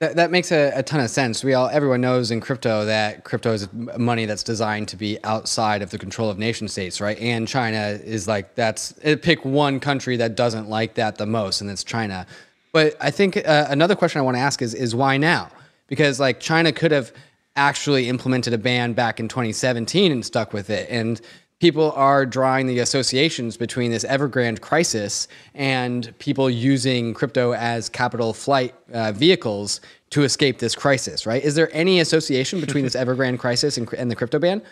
[0.00, 1.42] That, that makes a, a, ton of sense.
[1.42, 5.82] We all, everyone knows in crypto that crypto is money that's designed to be outside
[5.82, 7.18] of the control of nation states, right?
[7.18, 8.92] And China is like that's
[9.22, 12.26] pick one country that doesn't like that the most, and it's China.
[12.72, 15.50] But I think uh, another question I want to ask is is why now?
[15.88, 17.12] Because like China could have
[17.56, 21.20] actually implemented a ban back in 2017 and stuck with it, and
[21.60, 28.32] people are drawing the associations between this Evergrande crisis and people using crypto as capital
[28.32, 29.80] flight uh, vehicles
[30.10, 31.42] to escape this crisis, right?
[31.42, 34.62] Is there any association between this Evergrande crisis and, and, the crypto ban?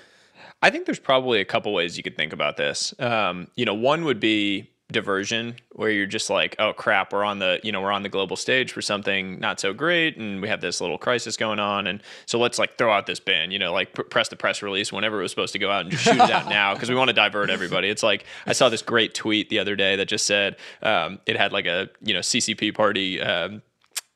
[0.62, 2.94] I think there's probably a couple ways you could think about this.
[2.98, 7.40] Um, you know, one would be diversion where you're just like oh crap we're on
[7.40, 10.46] the you know we're on the global stage for something not so great and we
[10.46, 13.58] have this little crisis going on and so let's like throw out this ban you
[13.58, 15.90] know like pr- press the press release whenever it was supposed to go out and
[15.90, 17.88] just shoot it out now because we want to divert everybody.
[17.88, 21.36] It's like i saw this great tweet the other day that just said um, it
[21.36, 23.62] had like a you know ccp party um,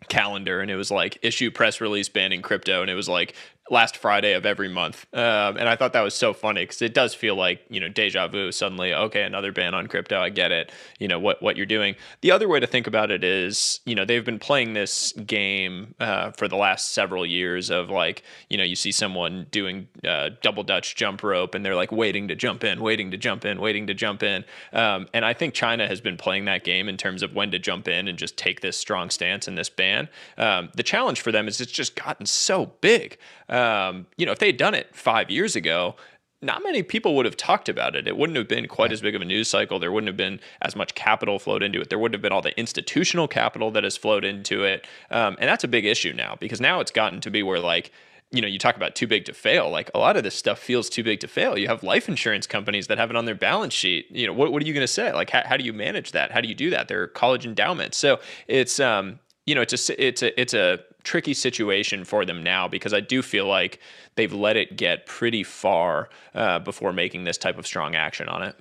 [0.08, 3.34] calendar and it was like issue press release banning crypto and it was like
[3.70, 5.06] last Friday of every month.
[5.14, 7.88] Um, and I thought that was so funny because it does feel like, you know,
[7.88, 10.20] deja vu suddenly, okay, another ban on crypto.
[10.20, 10.72] I get it.
[10.98, 11.94] You know, what, what you're doing.
[12.20, 15.94] The other way to think about it is, you know, they've been playing this game
[16.00, 20.30] uh, for the last several years of like, you know, you see someone doing uh,
[20.42, 23.60] double Dutch jump rope and they're like waiting to jump in, waiting to jump in,
[23.60, 24.44] waiting to jump in.
[24.72, 27.58] Um, and I think China has been playing that game in terms of when to
[27.60, 30.08] jump in and just take this strong stance in this ban.
[30.36, 33.16] Um, the challenge for them is it's just gotten so big.
[33.50, 35.96] Um, you know, if they had done it five years ago,
[36.42, 38.08] not many people would have talked about it.
[38.08, 39.78] It wouldn't have been quite as big of a news cycle.
[39.78, 41.90] There wouldn't have been as much capital flowed into it.
[41.90, 44.86] There wouldn't have been all the institutional capital that has flowed into it.
[45.10, 47.92] Um, and that's a big issue now because now it's gotten to be where, like,
[48.32, 49.68] you know, you talk about too big to fail.
[49.68, 51.58] Like a lot of this stuff feels too big to fail.
[51.58, 54.06] You have life insurance companies that have it on their balance sheet.
[54.10, 55.12] You know, what, what are you going to say?
[55.12, 56.30] Like, how, how do you manage that?
[56.30, 56.88] How do you do that?
[56.88, 57.98] They're college endowments.
[57.98, 62.42] So it's, um, you know, it's a, it's a, it's a, tricky situation for them
[62.42, 63.80] now because I do feel like
[64.16, 68.42] they've let it get pretty far uh, before making this type of strong action on
[68.42, 68.56] it.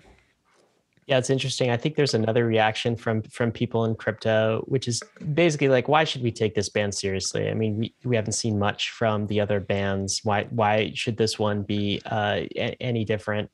[1.10, 1.72] Yeah, it's interesting.
[1.72, 5.02] I think there's another reaction from from people in crypto, which is
[5.34, 7.50] basically like, why should we take this ban seriously?
[7.50, 10.22] I mean, we, we haven't seen much from the other bans.
[10.24, 12.42] Why why should this one be uh,
[12.80, 13.50] any different?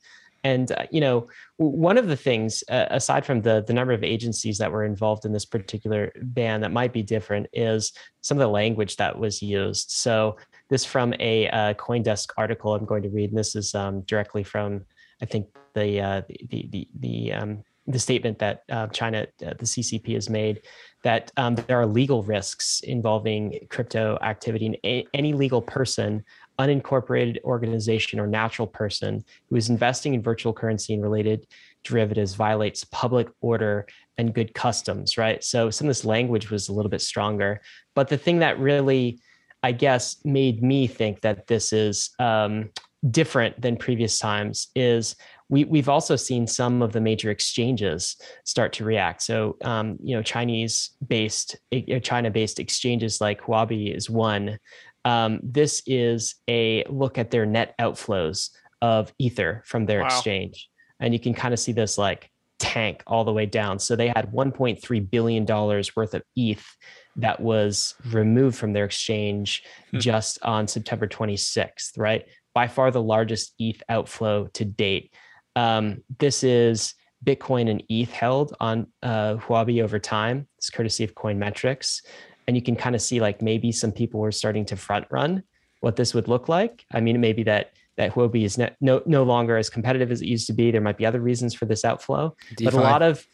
[0.46, 1.26] And uh, you know,
[1.56, 5.24] one of the things, uh, aside from the the number of agencies that were involved
[5.24, 9.42] in this particular ban, that might be different is some of the language that was
[9.42, 9.90] used.
[9.90, 10.36] So
[10.70, 14.44] this from a uh, CoinDesk article I'm going to read, and this is um, directly
[14.44, 14.84] from
[15.20, 19.66] I think the uh, the the the, um, the statement that uh, China, uh, the
[19.72, 20.62] CCP, has made
[21.02, 26.22] that um, there are legal risks involving crypto activity, and any legal person
[26.58, 31.46] unincorporated organization or natural person who is investing in virtual currency and related
[31.84, 33.86] derivatives violates public order
[34.18, 35.44] and good customs, right?
[35.44, 37.60] So some of this language was a little bit stronger.
[37.94, 39.20] But the thing that really,
[39.62, 42.70] I guess, made me think that this is um,
[43.10, 45.16] different than previous times is
[45.48, 49.22] we, we've also seen some of the major exchanges start to react.
[49.22, 51.56] So, um, you know, Chinese-based,
[52.02, 54.58] China-based exchanges like Huobi is one
[55.06, 58.50] um, this is a look at their net outflows
[58.82, 60.06] of Ether from their wow.
[60.06, 60.68] exchange.
[60.98, 62.28] And you can kind of see this like
[62.58, 63.78] tank all the way down.
[63.78, 66.66] So they had $1.3 billion worth of ETH
[67.14, 69.98] that was removed from their exchange hmm.
[69.98, 72.26] just on September 26th, right?
[72.52, 75.14] By far the largest ETH outflow to date.
[75.54, 76.94] Um, this is
[77.24, 80.48] Bitcoin and ETH held on uh, Huobi over time.
[80.58, 82.00] It's courtesy of Coinmetrics
[82.46, 85.42] and you can kind of see like maybe some people were starting to front run
[85.80, 86.84] what this would look like.
[86.92, 90.26] I mean, maybe that that Huobi is no, no no longer as competitive as it
[90.26, 90.70] used to be.
[90.70, 92.64] There might be other reasons for this outflow, DeFi.
[92.64, 93.24] but a lot of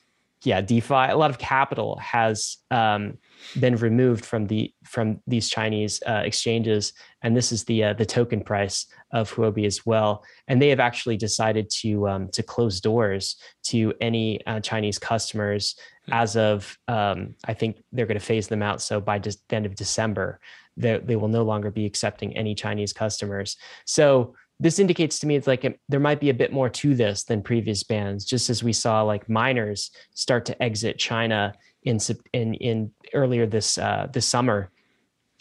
[0.44, 3.18] yeah, DeFi, a lot of capital has um,
[3.60, 8.06] been removed from the from these Chinese uh, exchanges, and this is the uh, the
[8.06, 10.24] token price of Huobi as well.
[10.48, 15.76] And they have actually decided to um, to close doors to any uh, Chinese customers
[16.08, 16.12] mm-hmm.
[16.14, 18.82] as of um, I think they're going to phase them out.
[18.82, 20.40] So by the end of December,
[20.76, 23.56] they, they will no longer be accepting any Chinese customers.
[23.84, 26.94] So this indicates to me it's like a, there might be a bit more to
[26.94, 31.52] this than previous bans just as we saw like miners start to exit china
[31.84, 31.98] in
[32.32, 34.70] in, in earlier this uh, this summer.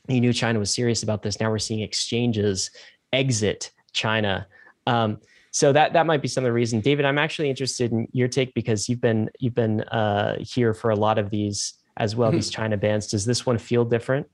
[0.07, 1.39] You knew china was serious about this.
[1.39, 2.71] Now we're seeing exchanges
[3.13, 4.47] exit china.
[4.87, 5.19] Um,
[5.51, 6.81] so that that might be some of the reason.
[6.81, 10.89] David i'm actually interested in your take because you've been you've been uh, here for
[10.89, 12.37] a lot of these as well mm-hmm.
[12.37, 13.07] these china bans.
[13.07, 14.27] Does this one feel different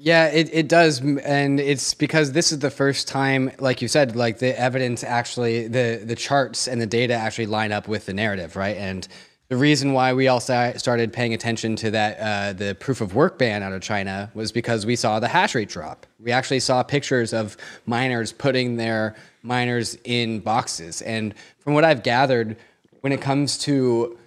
[0.00, 1.00] yeah, it, it does.
[1.00, 5.68] And it's because this is the first time, like you said, like the evidence actually,
[5.68, 8.76] the, the charts and the data actually line up with the narrative, right?
[8.76, 9.06] And
[9.48, 13.38] the reason why we all started paying attention to that, uh, the proof of work
[13.38, 16.06] ban out of China was because we saw the hash rate drop.
[16.20, 21.00] We actually saw pictures of miners putting their miners in boxes.
[21.02, 22.56] And from what I've gathered,
[23.00, 24.18] when it comes to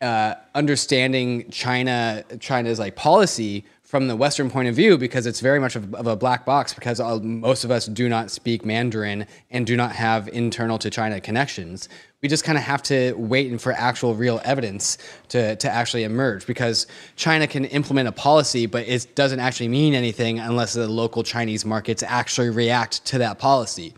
[0.00, 5.58] uh, understanding China, China's like policy, from the Western point of view because it's very
[5.58, 9.66] much of, of a black box because most of us do not speak Mandarin and
[9.66, 11.88] do not have internal to China connections.
[12.22, 14.96] We just kind of have to wait for actual real evidence
[15.30, 16.86] to, to actually emerge because
[17.16, 21.64] China can implement a policy, but it doesn't actually mean anything unless the local Chinese
[21.64, 23.92] markets actually react to that policy.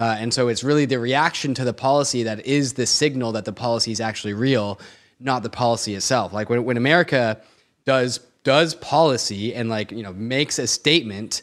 [0.00, 3.44] Uh, and so it's really the reaction to the policy that is the signal that
[3.44, 4.80] the policy is actually real,
[5.20, 6.32] not the policy itself.
[6.32, 7.42] Like when, when America
[7.84, 11.42] does does policy and like you know makes a statement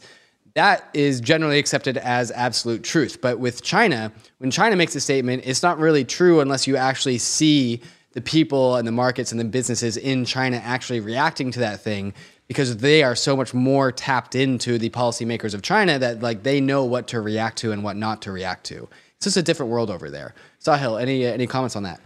[0.54, 3.20] that is generally accepted as absolute truth.
[3.22, 7.18] But with china when china makes a statement it's not really true unless you actually
[7.18, 7.82] see
[8.14, 12.14] the people and the markets and the businesses in china actually reacting to that thing
[12.48, 16.62] because they are so much more tapped into the policymakers of china that like they
[16.62, 18.88] know what to react to and what not to react to.
[19.16, 20.34] It's just a different world over there.
[20.60, 22.00] Sahil any any comments on that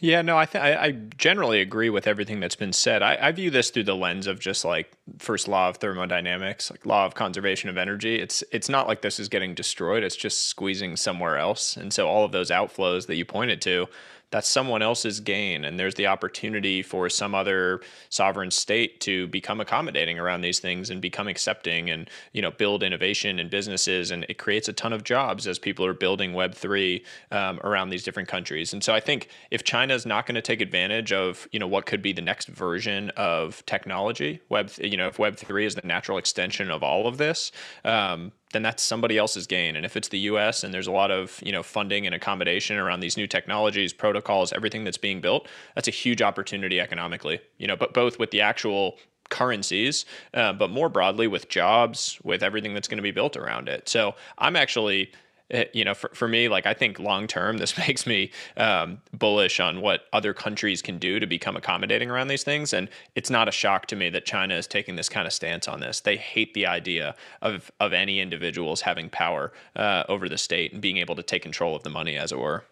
[0.00, 3.02] yeah, no, I, I generally agree with everything that's been said.
[3.02, 6.86] I, I view this through the lens of just like first law of thermodynamics, like
[6.86, 8.16] law of conservation of energy.
[8.16, 11.76] It's it's not like this is getting destroyed; it's just squeezing somewhere else.
[11.76, 13.88] And so all of those outflows that you pointed to,
[14.30, 19.60] that's someone else's gain and there's the opportunity for some other sovereign state to become
[19.60, 24.24] accommodating around these things and become accepting and you know build innovation and businesses and
[24.28, 27.02] it creates a ton of jobs as people are building web3
[27.32, 28.72] um, around these different countries.
[28.72, 31.66] And so i think if china is not going to take advantage of you know
[31.66, 35.86] what could be the next version of technology web you know if web3 is the
[35.86, 37.52] natural extension of all of this
[37.84, 39.76] um, then that's somebody else's gain.
[39.76, 42.76] And if it's the US and there's a lot of, you know, funding and accommodation
[42.76, 47.66] around these new technologies, protocols, everything that's being built, that's a huge opportunity economically, you
[47.66, 48.98] know, but both with the actual
[49.28, 53.68] currencies, uh, but more broadly with jobs, with everything that's going to be built around
[53.68, 53.88] it.
[53.88, 55.12] So I'm actually
[55.50, 59.00] it, you know, for, for me, like I think long term, this makes me um,
[59.12, 62.72] bullish on what other countries can do to become accommodating around these things.
[62.72, 65.68] And it's not a shock to me that China is taking this kind of stance
[65.68, 66.00] on this.
[66.00, 70.80] They hate the idea of of any individuals having power uh, over the state and
[70.80, 72.64] being able to take control of the money, as it were.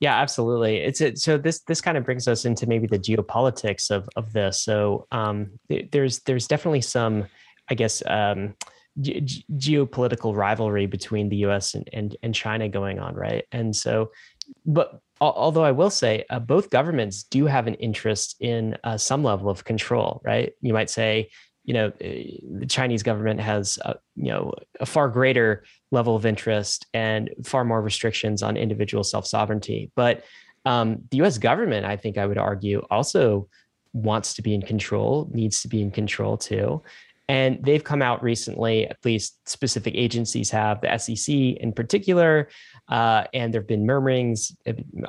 [0.00, 0.76] Yeah, absolutely.
[0.76, 4.32] It's it, so this this kind of brings us into maybe the geopolitics of of
[4.32, 4.60] this.
[4.60, 5.58] So um,
[5.90, 7.26] there's there's definitely some,
[7.68, 8.02] I guess.
[8.06, 8.54] Um,
[9.00, 11.74] ge- geopolitical rivalry between the U.S.
[11.74, 13.44] And, and, and China going on, right?
[13.52, 14.10] And so,
[14.64, 19.22] but although I will say uh, both governments do have an interest in uh, some
[19.22, 20.52] level of control, right?
[20.60, 21.30] You might say,
[21.64, 26.24] you know, eh, the Chinese government has, a, you know, a far greater level of
[26.24, 29.90] interest and far more restrictions on individual self sovereignty.
[29.94, 30.24] But
[30.64, 31.38] um, the U.S.
[31.38, 33.48] government, I think, I would argue, also
[33.92, 36.82] wants to be in control, needs to be in control too.
[37.28, 42.48] And they've come out recently, at least specific agencies have, the SEC in particular.
[42.88, 44.56] Uh, and there have been murmurings,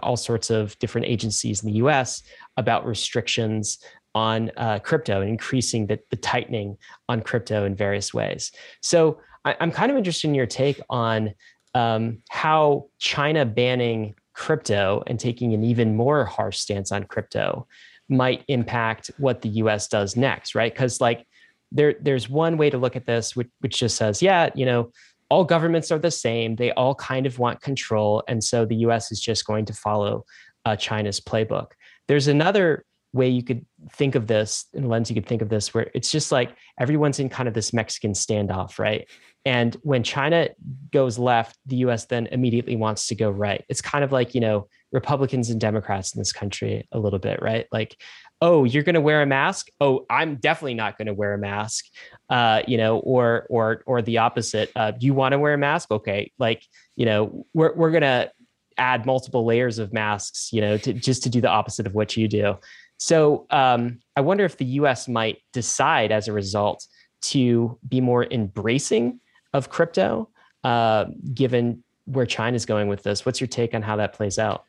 [0.01, 2.21] all sorts of different agencies in the US
[2.57, 3.79] about restrictions
[4.15, 6.75] on uh, crypto and increasing the, the, tightening
[7.07, 8.51] on crypto in various ways.
[8.81, 11.33] So I, am kind of interested in your take on
[11.75, 17.67] um, how China banning crypto and taking an even more harsh stance on crypto
[18.09, 20.73] might impact what the US does next, right?
[20.73, 21.27] Because, like,
[21.71, 24.91] there there's one way to look at this which, which just says yeah you know
[25.29, 26.55] all governments are the same.
[26.55, 28.23] They all kind of want control.
[28.27, 30.25] And so the us is just going to follow
[30.65, 31.71] uh, china's playbook.
[32.07, 35.73] There's another way you could think of this in lens you could think of this
[35.73, 39.09] where it's just like everyone's in kind of this mexican standoff right?
[39.45, 40.49] And when china
[40.91, 43.65] goes left the us then immediately wants to go right.
[43.67, 47.41] It's kind of like you know Republicans and Democrats in this country a little bit,
[47.41, 47.67] right?
[47.71, 47.95] Like,
[48.41, 49.67] oh, you're going to wear a mask.
[49.81, 51.85] Oh, I'm definitely not going to wear a mask.
[52.29, 54.71] Uh, you know, or or or the opposite.
[54.75, 55.91] Uh, you want to wear a mask?
[55.91, 56.63] Okay, like
[56.95, 58.31] you know, we're we're gonna
[58.77, 62.15] add multiple layers of masks, you know, to just to do the opposite of what
[62.15, 62.57] you do.
[62.97, 65.07] So um, I wonder if the U.S.
[65.07, 66.85] might decide as a result
[67.21, 69.19] to be more embracing
[69.53, 70.29] of crypto,
[70.63, 73.25] uh, given where China's going with this.
[73.25, 74.63] What's your take on how that plays out?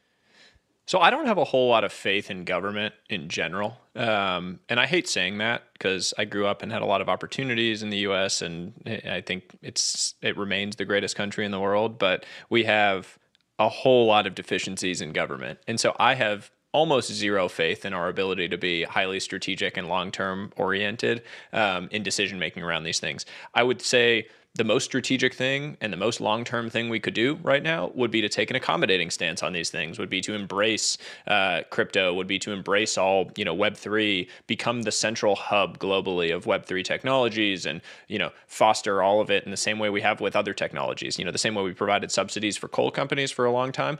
[0.91, 4.80] So I don't have a whole lot of faith in government in general, um, and
[4.80, 7.91] I hate saying that because I grew up and had a lot of opportunities in
[7.91, 8.43] the U.S.
[8.43, 8.72] and
[9.09, 11.97] I think it's it remains the greatest country in the world.
[11.97, 13.20] But we have
[13.61, 15.61] a whole lot of deficiencies in government.
[15.68, 19.86] And so I have almost zero faith in our ability to be highly strategic and
[19.86, 21.22] long term oriented
[21.53, 23.26] um, in decision making around these things.
[23.55, 24.26] I would say
[24.57, 28.11] the most strategic thing and the most long-term thing we could do right now would
[28.11, 30.98] be to take an accommodating stance on these things would be to embrace
[31.28, 36.34] uh, crypto would be to embrace all you know web3 become the central hub globally
[36.34, 40.01] of web3 technologies and you know foster all of it in the same way we
[40.01, 43.30] have with other technologies you know the same way we provided subsidies for coal companies
[43.30, 43.98] for a long time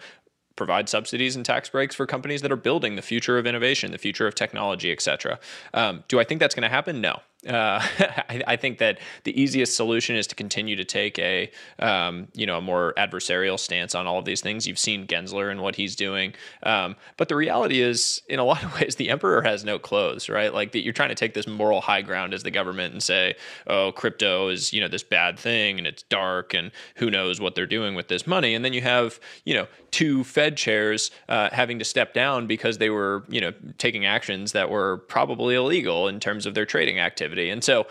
[0.57, 3.99] provide subsidies and tax breaks for companies that are building the future of innovation, the
[3.99, 5.39] future of technology, et cetera.
[5.73, 7.01] Um, do I think that's going to happen?
[7.01, 7.21] No.
[7.47, 7.81] Uh,
[8.29, 12.45] I, I, think that the easiest solution is to continue to take a um, you
[12.45, 14.67] know a more adversarial stance on all of these things.
[14.67, 16.35] You've seen Gensler and what he's doing,
[16.65, 20.29] um, but the reality is, in a lot of ways, the emperor has no clothes,
[20.29, 20.53] right?
[20.53, 23.35] Like that, you're trying to take this moral high ground as the government and say,
[23.67, 27.55] "Oh, crypto is you know this bad thing and it's dark and who knows what
[27.55, 31.49] they're doing with this money," and then you have you know two Fed chairs uh,
[31.53, 36.07] having to step down because they were you know taking actions that were probably illegal
[36.07, 37.51] in terms of their trading activity activity.
[37.51, 37.87] And so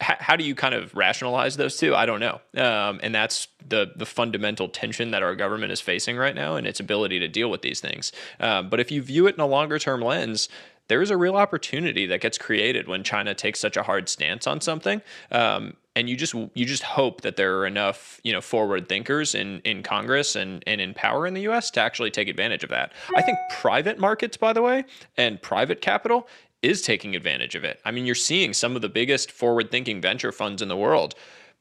[0.00, 1.94] how do you kind of rationalize those two?
[1.94, 2.40] I don't know.
[2.56, 6.66] Um, and that's the the fundamental tension that our government is facing right now and
[6.66, 8.12] its ability to deal with these things.
[8.40, 10.48] Um, but if you view it in a longer term lens,
[10.88, 14.46] there is a real opportunity that gets created when China takes such a hard stance
[14.46, 15.00] on something.
[15.30, 19.34] Um, and you just you just hope that there are enough you know forward thinkers
[19.34, 21.70] in in Congress and and in power in the U.S.
[21.72, 22.92] to actually take advantage of that.
[23.16, 24.84] I think private markets, by the way,
[25.16, 26.26] and private capital
[26.64, 27.80] is taking advantage of it.
[27.84, 31.14] I mean, you're seeing some of the biggest forward thinking venture funds in the world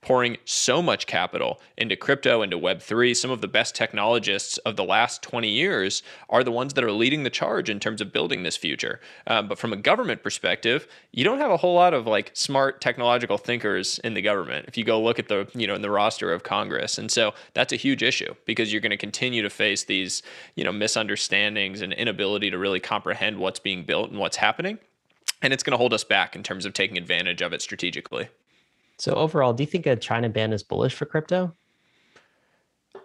[0.03, 3.15] pouring so much capital into crypto, into Web3.
[3.15, 6.91] Some of the best technologists of the last 20 years are the ones that are
[6.91, 8.99] leading the charge in terms of building this future.
[9.27, 12.81] Um, but from a government perspective, you don't have a whole lot of like smart
[12.81, 14.65] technological thinkers in the government.
[14.67, 16.97] If you go look at the, you know, in the roster of Congress.
[16.97, 20.21] And so that's a huge issue because you're going to continue to face these,
[20.55, 24.79] you know, misunderstandings and inability to really comprehend what's being built and what's happening
[25.43, 28.29] and it's going to hold us back in terms of taking advantage of it strategically.
[28.97, 31.53] So overall, do you think a China ban is bullish for crypto?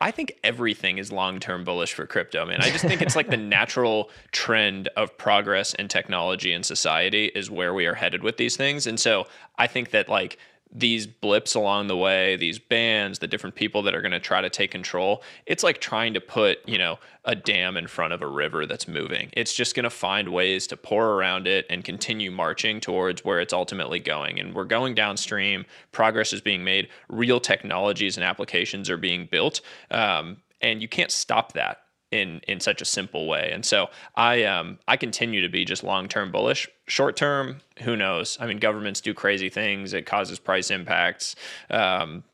[0.01, 2.61] I think everything is long term bullish for crypto, man.
[2.63, 7.51] I just think it's like the natural trend of progress and technology and society is
[7.51, 8.87] where we are headed with these things.
[8.87, 9.27] And so
[9.59, 10.39] I think that like
[10.71, 14.41] these blips along the way, these bands, the different people that are going to try
[14.41, 18.23] to take control, it's like trying to put, you know, a dam in front of
[18.23, 19.31] a river that's moving.
[19.33, 23.41] It's just going to find ways to pour around it and continue marching towards where
[23.41, 24.39] it's ultimately going.
[24.39, 29.61] And we're going downstream, progress is being made, real technologies and applications are being built.
[29.91, 33.51] Um, and you can't stop that in in such a simple way.
[33.53, 36.69] And so I um I continue to be just long term bullish.
[36.87, 38.39] Short term, who knows?
[38.41, 39.93] I mean, governments do crazy things.
[39.93, 41.37] It causes price impacts.
[41.71, 42.25] Um,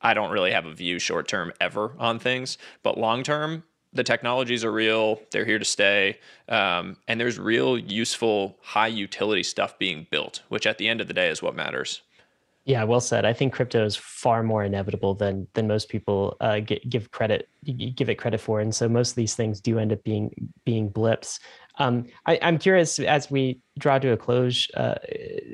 [0.00, 4.04] I don't really have a view short term ever on things, but long term, the
[4.04, 5.20] technologies are real.
[5.32, 10.66] They're here to stay, um, and there's real useful high utility stuff being built, which
[10.66, 12.02] at the end of the day is what matters.
[12.68, 13.24] Yeah, well said.
[13.24, 18.10] I think crypto is far more inevitable than than most people uh, give credit give
[18.10, 21.40] it credit for, and so most of these things do end up being being blips.
[21.78, 24.68] Um, I, am curious as we draw to a close.
[24.74, 24.96] Uh,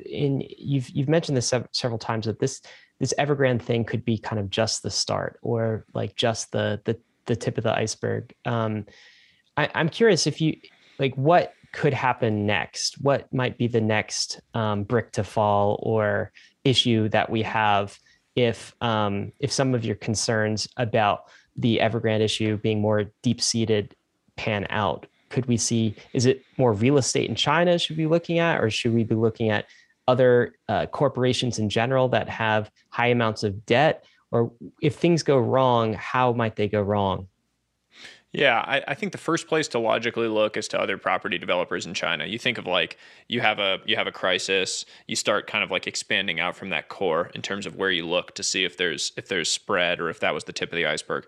[0.05, 2.61] in you've you've mentioned this sev- several times that this
[2.99, 6.99] this Evergrande thing could be kind of just the start, or like just the the
[7.27, 8.33] the tip of the iceberg.
[8.43, 8.87] Um,
[9.55, 10.57] I, I'm curious if you
[10.99, 12.95] like what could happen next.
[13.01, 16.33] What might be the next um, brick to fall, or
[16.65, 17.97] issue that we have
[18.35, 23.95] if um, if some of your concerns about the Evergrande issue being more deep seated
[24.35, 25.05] pan out?
[25.29, 25.95] Could we see?
[26.13, 27.79] Is it more real estate in China?
[27.79, 29.65] Should we be looking at, or should we be looking at
[30.07, 34.03] other uh, corporations in general that have high amounts of debt?
[34.31, 34.51] Or
[34.81, 37.27] if things go wrong, how might they go wrong?
[38.35, 41.85] Yeah, I, I, think the first place to logically look is to other property developers
[41.85, 42.25] in China.
[42.25, 42.97] You think of like
[43.29, 46.69] you have a you have a crisis, you start kind of like expanding out from
[46.71, 50.01] that core in terms of where you look to see if there's if there's spread
[50.01, 51.25] or if that was the tip of the iceberg.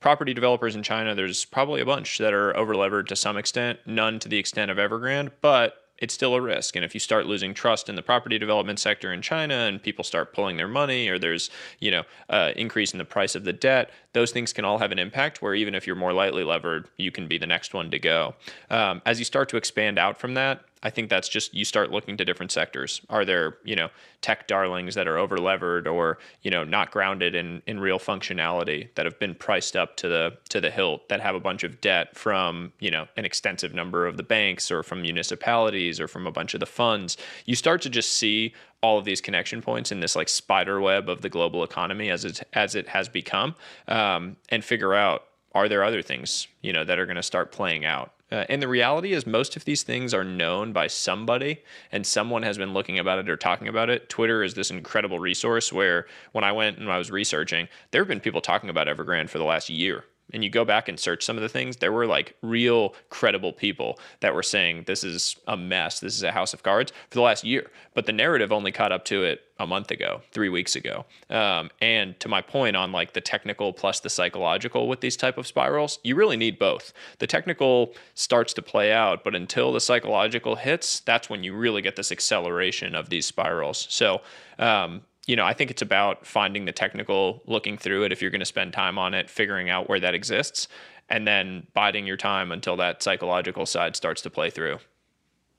[0.00, 4.18] property developers in China, there's probably a bunch that are overlevered to some extent, none
[4.18, 6.76] to the extent of Evergrande, but it's still a risk.
[6.76, 10.04] And if you start losing trust in the property development sector in China and people
[10.04, 13.52] start pulling their money or there's, you know, uh, increase in the price of the
[13.52, 16.88] debt, those things can all have an impact where even if you're more lightly levered,
[16.96, 18.34] you can be the next one to go.
[18.70, 21.90] Um, as you start to expand out from that, I think that's just you start
[21.90, 23.00] looking to different sectors.
[23.10, 23.88] Are there, you know,
[24.20, 28.88] tech darlings that are over levered or, you know, not grounded in in real functionality
[28.94, 31.80] that have been priced up to the to the hilt that have a bunch of
[31.80, 36.26] debt from, you know, an extensive number of the banks or from municipalities or from
[36.26, 37.16] a bunch of the funds.
[37.44, 41.08] You start to just see all of these connection points in this like spider web
[41.08, 43.54] of the global economy as it as it has become,
[43.88, 45.24] um, and figure out
[45.54, 48.60] are there other things you know that are going to start playing out uh, and
[48.60, 52.74] the reality is, most of these things are known by somebody, and someone has been
[52.74, 54.08] looking about it or talking about it.
[54.08, 58.08] Twitter is this incredible resource where, when I went and I was researching, there have
[58.08, 61.24] been people talking about Evergrande for the last year and you go back and search
[61.24, 65.36] some of the things, there were like real credible people that were saying this is
[65.46, 67.70] a mess, this is a house of cards for the last year.
[67.94, 71.04] But the narrative only caught up to it a month ago, three weeks ago.
[71.30, 75.36] Um, and to my point on like the technical plus the psychological with these type
[75.36, 76.92] of spirals, you really need both.
[77.18, 81.82] The technical starts to play out, but until the psychological hits, that's when you really
[81.82, 83.86] get this acceleration of these spirals.
[83.90, 84.20] So
[84.58, 88.30] um, you know, I think it's about finding the technical, looking through it if you're
[88.30, 90.68] going to spend time on it, figuring out where that exists,
[91.10, 94.78] and then biding your time until that psychological side starts to play through.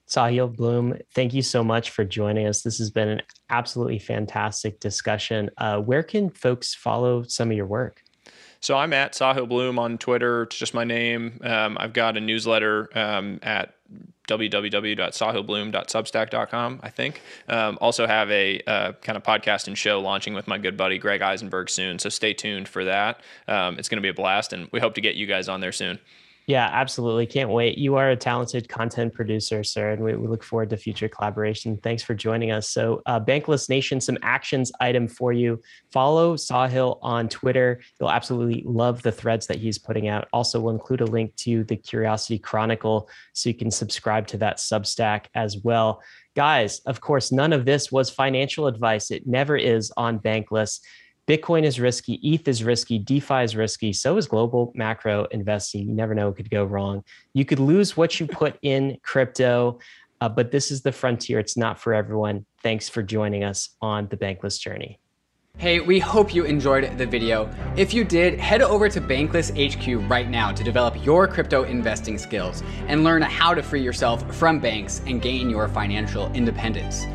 [0.08, 2.64] Sahil Bloom, thank you so much for joining us.
[2.64, 5.52] This has been an absolutely fantastic discussion.
[5.60, 8.02] Uh, where can folks follow some of your work?
[8.62, 10.44] So I'm at Sahil Bloom on Twitter.
[10.44, 11.40] It's just my name.
[11.44, 13.76] Um, I've got a newsletter um, at
[14.30, 17.22] www.sahilbloom.substack.com, I think.
[17.48, 20.98] Um, also have a uh, kind of podcast and show launching with my good buddy
[20.98, 22.00] Greg Eisenberg soon.
[22.00, 23.20] So stay tuned for that.
[23.48, 25.60] Um, it's going to be a blast, and we hope to get you guys on
[25.60, 26.00] there soon.
[26.50, 27.28] Yeah, absolutely.
[27.28, 27.78] Can't wait.
[27.78, 31.78] You are a talented content producer, sir, and we, we look forward to future collaboration.
[31.84, 32.72] Thanks for joining us.
[32.72, 35.62] So, uh, Bankless Nation, some actions item for you.
[35.92, 37.82] Follow Sahil on Twitter.
[38.00, 40.28] You'll absolutely love the threads that he's putting out.
[40.34, 44.58] Also, we'll include a link to the Curiosity Chronicle so you can subscribe to that
[44.58, 46.02] Substack as well.
[46.36, 49.12] Guys, of course, none of this was financial advice.
[49.12, 50.80] It never is on Bankless.
[51.30, 53.94] Bitcoin is risky, ETH is risky, DeFi is risky.
[53.94, 55.88] So is global macro investing.
[55.88, 57.04] You never know what could go wrong.
[57.36, 59.78] You could lose what you put in crypto,
[60.22, 61.38] uh, but this is the frontier.
[61.38, 62.48] It's not for everyone.
[62.64, 65.00] Thanks for joining us on the Bankless journey.
[65.60, 67.48] Hey, we hope you enjoyed the video.
[67.78, 72.18] If you did, head over to Bankless HQ right now to develop your crypto investing
[72.18, 77.06] skills and learn how to free yourself from banks and gain your financial independence.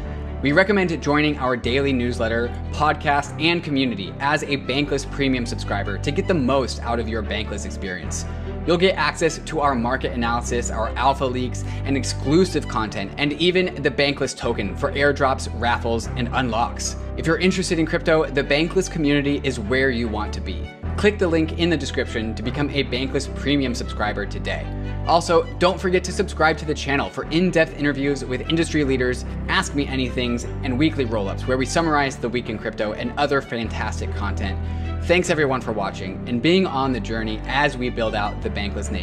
[0.45, 6.11] We recommend joining our daily newsletter, podcast, and community as a Bankless Premium subscriber to
[6.11, 8.27] get the most out of your Bankless experience.
[8.67, 13.83] You'll get access to our market analysis, our alpha leaks, and exclusive content, and even
[13.83, 16.97] the Bankless token for airdrops, raffles, and unlocks.
[17.17, 20.71] If you're interested in crypto, the Bankless community is where you want to be.
[20.97, 24.65] Click the link in the description to become a Bankless Premium subscriber today.
[25.07, 29.25] Also, don't forget to subscribe to the channel for in depth interviews with industry leaders,
[29.49, 33.13] Ask Me Anythings, and weekly roll ups where we summarize the week in crypto and
[33.19, 34.59] other fantastic content.
[35.05, 38.91] Thanks everyone for watching and being on the journey as we build out the Bankless
[38.91, 39.03] Nation.